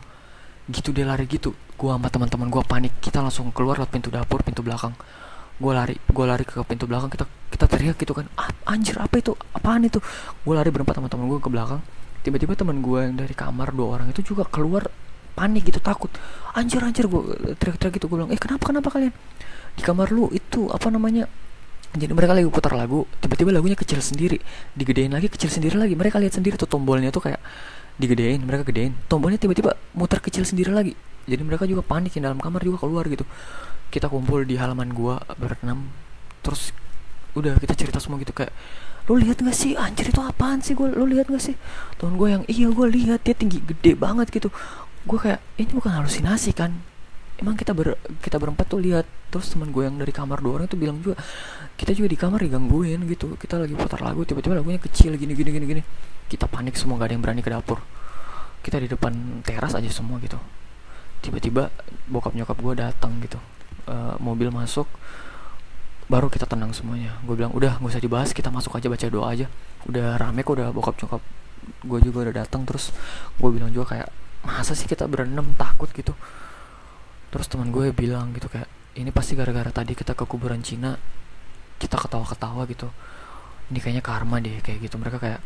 gitu 0.69 0.89
dia 0.95 1.05
lari 1.05 1.29
gitu. 1.29 1.53
Gue 1.75 1.91
sama 1.91 2.09
teman-teman 2.09 2.47
gue 2.49 2.63
panik. 2.65 2.93
Kita 3.01 3.21
langsung 3.21 3.53
keluar 3.53 3.77
lewat 3.81 3.91
pintu 3.93 4.09
dapur 4.09 4.41
pintu 4.41 4.65
belakang. 4.65 4.93
Gue 5.61 5.71
lari 5.71 5.95
gue 5.95 6.25
lari 6.25 6.43
ke 6.43 6.61
pintu 6.65 6.89
belakang. 6.89 7.09
Kita 7.11 7.25
kita 7.53 7.65
teriak 7.69 7.95
gitu 8.01 8.13
kan. 8.17 8.25
Ah, 8.39 8.49
anjir 8.69 8.97
apa 8.97 9.21
itu? 9.21 9.37
Apaan 9.53 9.85
itu? 9.85 10.01
Gue 10.41 10.53
lari 10.57 10.73
berempat 10.73 10.97
sama 10.97 11.07
teman 11.11 11.29
gue 11.29 11.39
ke 11.39 11.49
belakang. 11.51 11.81
Tiba-tiba 12.25 12.57
teman 12.57 12.81
gue 12.81 12.99
yang 13.05 13.15
dari 13.15 13.37
kamar 13.37 13.69
dua 13.69 13.99
orang 13.99 14.09
itu 14.09 14.25
juga 14.25 14.49
keluar 14.49 14.89
panik 15.37 15.69
gitu 15.69 15.77
takut. 15.77 16.09
Anjir 16.57 16.81
anjir 16.81 17.05
gue 17.05 17.21
teriak-teriak 17.59 18.01
gitu. 18.01 18.09
Gue 18.09 18.17
bilang 18.23 18.31
eh 18.33 18.39
kenapa 18.41 18.65
kenapa 18.65 18.89
kalian? 18.89 19.13
Di 19.75 19.83
kamar 19.85 20.09
lu 20.09 20.31
itu 20.33 20.71
apa 20.73 20.89
namanya? 20.89 21.29
Jadi 21.95 22.11
mereka 22.11 22.35
lagi 22.35 22.49
putar 22.51 22.75
lagu. 22.75 23.07
Tiba-tiba 23.23 23.55
lagunya 23.55 23.77
kecil 23.79 24.03
sendiri. 24.03 24.41
Digedein 24.75 25.15
lagi 25.15 25.31
kecil 25.31 25.47
sendiri 25.47 25.79
lagi. 25.79 25.95
Mereka 25.95 26.19
lihat 26.19 26.35
sendiri 26.35 26.59
tuh 26.59 26.67
tombolnya 26.67 27.07
tuh 27.07 27.23
kayak 27.23 27.39
digedein 27.95 28.43
mereka 28.43 28.67
gedein. 28.67 28.93
Tombolnya 29.07 29.39
tiba-tiba 29.39 29.75
muter 29.95 30.19
kecil 30.19 30.43
sendiri 30.43 30.71
lagi. 30.71 30.93
Jadi 31.25 31.41
mereka 31.41 31.65
juga 31.65 31.81
panik 31.81 32.13
yang 32.19 32.31
dalam 32.31 32.39
kamar 32.39 32.61
juga 32.61 32.83
keluar 32.83 33.07
gitu. 33.07 33.23
Kita 33.89 34.11
kumpul 34.11 34.43
di 34.43 34.59
halaman 34.59 34.91
gua 34.91 35.21
berenam 35.39 35.89
terus 36.45 36.69
udah 37.35 37.57
kita 37.57 37.73
cerita 37.73 37.97
semua 37.99 38.21
gitu 38.21 38.31
kayak 38.31 38.53
lu 39.05 39.19
lihat 39.19 39.41
gak 39.43 39.53
sih 39.53 39.75
anjir 39.75 40.09
itu 40.09 40.17
apaan 40.23 40.63
sih 40.65 40.73
gue 40.73 40.87
lu 40.93 41.05
lihat 41.05 41.29
gak 41.29 41.41
sih? 41.41 41.53
Temen 41.97 42.17
gue 42.17 42.29
yang 42.31 42.43
iya 42.49 42.67
gue 42.73 42.87
lihat 42.89 43.21
dia 43.21 43.37
tinggi 43.37 43.61
gede 43.61 43.93
banget 43.93 44.33
gitu. 44.33 44.49
Gue 45.05 45.17
kayak 45.21 45.41
ini 45.61 45.69
bukan 45.73 45.93
halusinasi 45.93 46.57
kan? 46.57 46.73
Emang 47.37 47.53
kita 47.53 47.75
ber 47.77 48.01
kita 48.21 48.41
berempat 48.41 48.65
tuh 48.65 48.81
lihat. 48.81 49.05
Terus 49.29 49.53
teman 49.53 49.69
gue 49.69 49.85
yang 49.85 49.97
dari 50.01 50.09
kamar 50.09 50.41
dua 50.41 50.61
orang 50.61 50.67
itu 50.69 50.77
bilang 50.79 50.97
juga 51.05 51.21
kita 51.77 51.93
juga 51.93 52.07
di 52.09 52.17
kamar 52.17 52.39
digangguin 52.41 53.05
gitu. 53.05 53.37
Kita 53.37 53.61
lagi 53.61 53.77
putar 53.77 54.01
lagu 54.01 54.25
tiba-tiba 54.25 54.57
lagunya 54.57 54.81
kecil 54.81 55.13
gini 55.13 55.37
gini 55.37 55.49
gini 55.53 55.65
gini 55.69 55.83
kita 56.25 56.49
panik 56.49 56.73
semua 56.75 56.97
gak 56.97 57.11
ada 57.11 57.13
yang 57.17 57.23
berani 57.23 57.41
ke 57.45 57.51
dapur. 57.53 57.79
Kita 58.65 58.81
di 58.81 58.89
depan 58.89 59.45
teras 59.45 59.77
aja 59.77 59.89
semua 59.93 60.17
gitu. 60.21 60.41
Tiba-tiba 61.21 61.69
bokap 62.09 62.33
nyokap 62.33 62.57
gue 62.57 62.73
datang 62.77 63.17
gitu. 63.21 63.37
Uh, 63.85 64.17
mobil 64.17 64.49
masuk 64.49 64.89
baru 66.05 66.29
kita 66.29 66.49
tenang 66.49 66.73
semuanya. 66.73 67.17
Gue 67.25 67.37
bilang 67.37 67.53
udah 67.53 67.77
nggak 67.77 67.93
usah 67.93 68.01
dibahas 68.01 68.29
kita 68.33 68.49
masuk 68.49 68.77
aja 68.77 68.89
baca 68.89 69.05
doa 69.09 69.27
aja. 69.29 69.45
Udah 69.85 70.17
rame 70.17 70.41
kok 70.41 70.57
udah 70.57 70.69
bokap 70.73 70.97
nyokap 71.01 71.21
gue 71.85 71.99
juga 72.01 72.17
udah 72.29 72.35
datang. 72.45 72.65
Terus 72.65 72.89
gue 73.37 73.49
bilang 73.53 73.69
juga 73.69 73.97
kayak 73.97 74.09
masa 74.45 74.73
sih 74.73 74.89
kita 74.89 75.05
berenam 75.05 75.53
takut 75.57 75.89
gitu? 75.93 76.17
Terus 77.29 77.45
teman 77.49 77.69
gue 77.69 77.93
bilang 77.93 78.33
gitu 78.33 78.49
kayak 78.49 78.69
ini 78.97 79.13
pasti 79.13 79.37
gara-gara 79.37 79.69
tadi 79.69 79.91
kita 79.93 80.15
ke 80.15 80.23
kuburan 80.25 80.63
Cina 80.65 80.97
kita 81.77 82.01
ketawa-ketawa 82.01 82.65
gitu. 82.65 82.89
Ini 83.69 83.77
kayaknya 83.81 84.03
karma 84.05 84.41
deh 84.41 84.61
kayak 84.61 84.89
gitu. 84.89 84.97
Mereka 84.97 85.17
kayak 85.21 85.41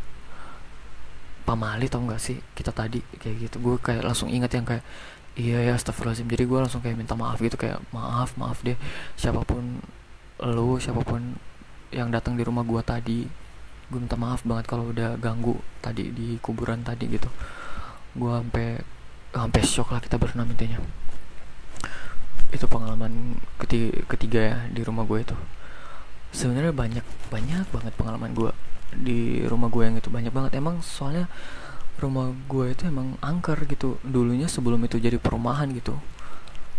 pamali 1.50 1.90
tau 1.90 2.06
gak 2.06 2.22
sih? 2.22 2.38
Kita 2.54 2.70
tadi 2.70 3.02
kayak 3.18 3.50
gitu. 3.50 3.58
Gue 3.58 3.76
kayak 3.82 4.06
langsung 4.06 4.30
ingat 4.30 4.54
yang 4.54 4.70
kayak 4.70 4.86
iya 5.34 5.66
ya 5.66 5.74
astagfirullahaladzim. 5.74 6.30
Jadi 6.30 6.44
gue 6.46 6.60
langsung 6.62 6.82
kayak 6.86 6.94
minta 6.94 7.18
maaf 7.18 7.42
gitu 7.42 7.58
kayak 7.58 7.82
maaf 7.90 8.38
maaf 8.38 8.62
deh. 8.62 8.78
Siapa 9.18 9.42
pun 9.42 9.82
lo 10.46 10.78
siapa 10.78 11.02
pun 11.02 11.34
yang 11.90 12.14
datang 12.14 12.38
di 12.38 12.46
rumah 12.46 12.62
gue 12.62 12.82
tadi 12.86 13.26
gue 13.90 13.98
minta 13.98 14.14
maaf 14.14 14.46
banget 14.46 14.70
kalau 14.70 14.94
udah 14.94 15.18
ganggu 15.18 15.58
tadi 15.82 16.14
di 16.14 16.38
kuburan 16.38 16.86
tadi 16.86 17.10
gitu. 17.10 17.30
Gue 18.14 18.30
sampai 18.30 18.78
sampai 19.34 19.62
shock 19.66 19.90
lah 19.90 20.02
kita 20.06 20.22
berenam 20.22 20.46
intinya. 20.54 20.78
Itu 22.54 22.66
pengalaman 22.70 23.42
ketiga, 23.58 24.06
ketiga 24.06 24.40
ya 24.54 24.58
di 24.70 24.82
rumah 24.86 25.06
gue 25.10 25.26
itu. 25.26 25.38
Sebenarnya 26.30 26.70
banyak 26.70 27.06
banyak 27.34 27.66
banget 27.74 27.94
pengalaman 27.98 28.38
gue 28.38 28.54
di 28.94 29.46
rumah 29.46 29.70
gue 29.70 29.84
yang 29.86 29.96
itu 29.98 30.10
banyak 30.10 30.34
banget. 30.34 30.58
Emang 30.58 30.82
soalnya 30.82 31.30
rumah 32.00 32.32
gue 32.48 32.74
itu 32.74 32.88
emang 32.88 33.20
angker 33.22 33.58
gitu. 33.70 34.00
Dulunya 34.02 34.50
sebelum 34.50 34.82
itu 34.86 34.98
jadi 34.98 35.18
perumahan 35.20 35.70
gitu. 35.76 35.98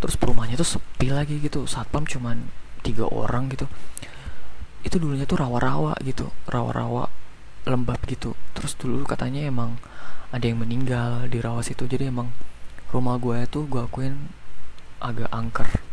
Terus 0.01 0.17
perumahannya 0.17 0.57
tuh 0.59 0.79
sepi 0.79 1.13
lagi 1.13 1.39
gitu. 1.39 1.69
Satpam 1.69 2.09
cuman 2.09 2.49
tiga 2.81 3.05
orang 3.07 3.53
gitu. 3.53 3.69
Itu 4.81 4.97
dulunya 4.97 5.29
tuh 5.29 5.41
rawa-rawa 5.43 5.99
gitu. 6.03 6.33
Rawa-rawa 6.49 7.11
lembab 7.69 8.01
gitu. 8.09 8.33
Terus 8.57 8.75
dulu 8.81 9.05
katanya 9.05 9.45
emang 9.45 9.77
ada 10.33 10.47
yang 10.47 10.63
meninggal 10.63 11.29
di 11.29 11.39
rawa 11.39 11.61
situ. 11.61 11.85
Jadi 11.85 12.09
emang 12.09 12.33
rumah 12.91 13.21
gue 13.21 13.45
itu 13.45 13.69
gue 13.69 13.83
akuin 13.83 14.31
agak 15.01 15.31
angker 15.33 15.90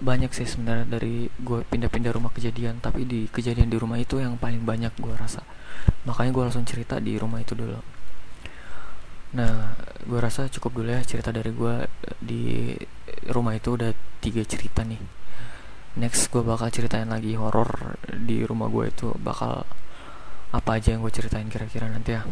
banyak 0.00 0.32
sih 0.32 0.48
sebenarnya 0.48 0.88
dari 0.88 1.28
gue 1.28 1.60
pindah-pindah 1.68 2.16
rumah 2.16 2.32
kejadian 2.32 2.80
tapi 2.80 3.04
di 3.04 3.28
kejadian 3.28 3.68
di 3.68 3.76
rumah 3.76 4.00
itu 4.00 4.16
yang 4.16 4.40
paling 4.40 4.64
banyak 4.64 4.94
gue 4.96 5.12
rasa. 5.12 5.44
Makanya 6.08 6.32
gue 6.32 6.42
langsung 6.48 6.64
cerita 6.64 6.96
di 6.96 7.20
rumah 7.20 7.44
itu 7.44 7.52
dulu. 7.52 7.76
Nah 9.36 9.76
gue 10.08 10.18
rasa 10.18 10.48
cukup 10.48 10.80
dulu 10.80 10.88
ya 10.96 11.04
cerita 11.04 11.28
dari 11.28 11.52
gue 11.52 11.74
di 12.24 12.72
rumah 13.28 13.52
itu 13.52 13.76
udah 13.76 13.92
tiga 14.24 14.40
cerita 14.48 14.80
nih. 14.80 15.00
Next 16.00 16.32
gue 16.32 16.40
bakal 16.40 16.72
ceritain 16.72 17.12
lagi 17.12 17.36
horor 17.36 18.00
di 18.08 18.48
rumah 18.48 18.72
gue 18.72 18.88
itu 18.88 19.12
bakal 19.20 19.68
apa 20.52 20.70
aja 20.76 20.96
yang 20.96 21.04
gue 21.04 21.12
ceritain 21.12 21.48
kira-kira 21.52 21.88
nanti 21.92 22.16
ya. 22.16 22.24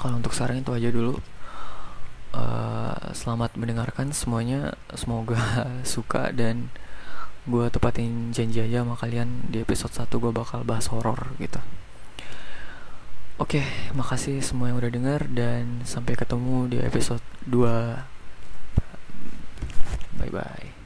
Kalau 0.00 0.16
untuk 0.16 0.32
sekarang 0.32 0.64
itu 0.64 0.72
aja 0.72 0.88
dulu 0.88 1.20
uh, 2.34 3.12
selamat 3.12 3.56
mendengarkan 3.56 4.10
semuanya. 4.12 4.76
Semoga 4.92 5.68
suka 5.92 6.32
dan 6.32 6.68
gue 7.42 7.66
tepatin 7.74 8.30
janji 8.30 8.62
aja 8.62 8.86
sama 8.86 8.94
kalian 8.94 9.50
di 9.50 9.62
episode 9.62 9.90
1 9.90 10.08
gue 10.08 10.32
bakal 10.32 10.62
bahas 10.62 10.86
horor 10.90 11.34
gitu. 11.38 11.58
Oke 13.40 13.64
makasih 13.96 14.38
semua 14.38 14.70
yang 14.70 14.78
udah 14.78 14.92
denger 14.92 15.20
dan 15.32 15.82
sampai 15.82 16.14
ketemu 16.14 16.70
di 16.70 16.78
episode 16.78 17.24
2 17.50 18.12
bye 20.20 20.30
bye 20.30 20.81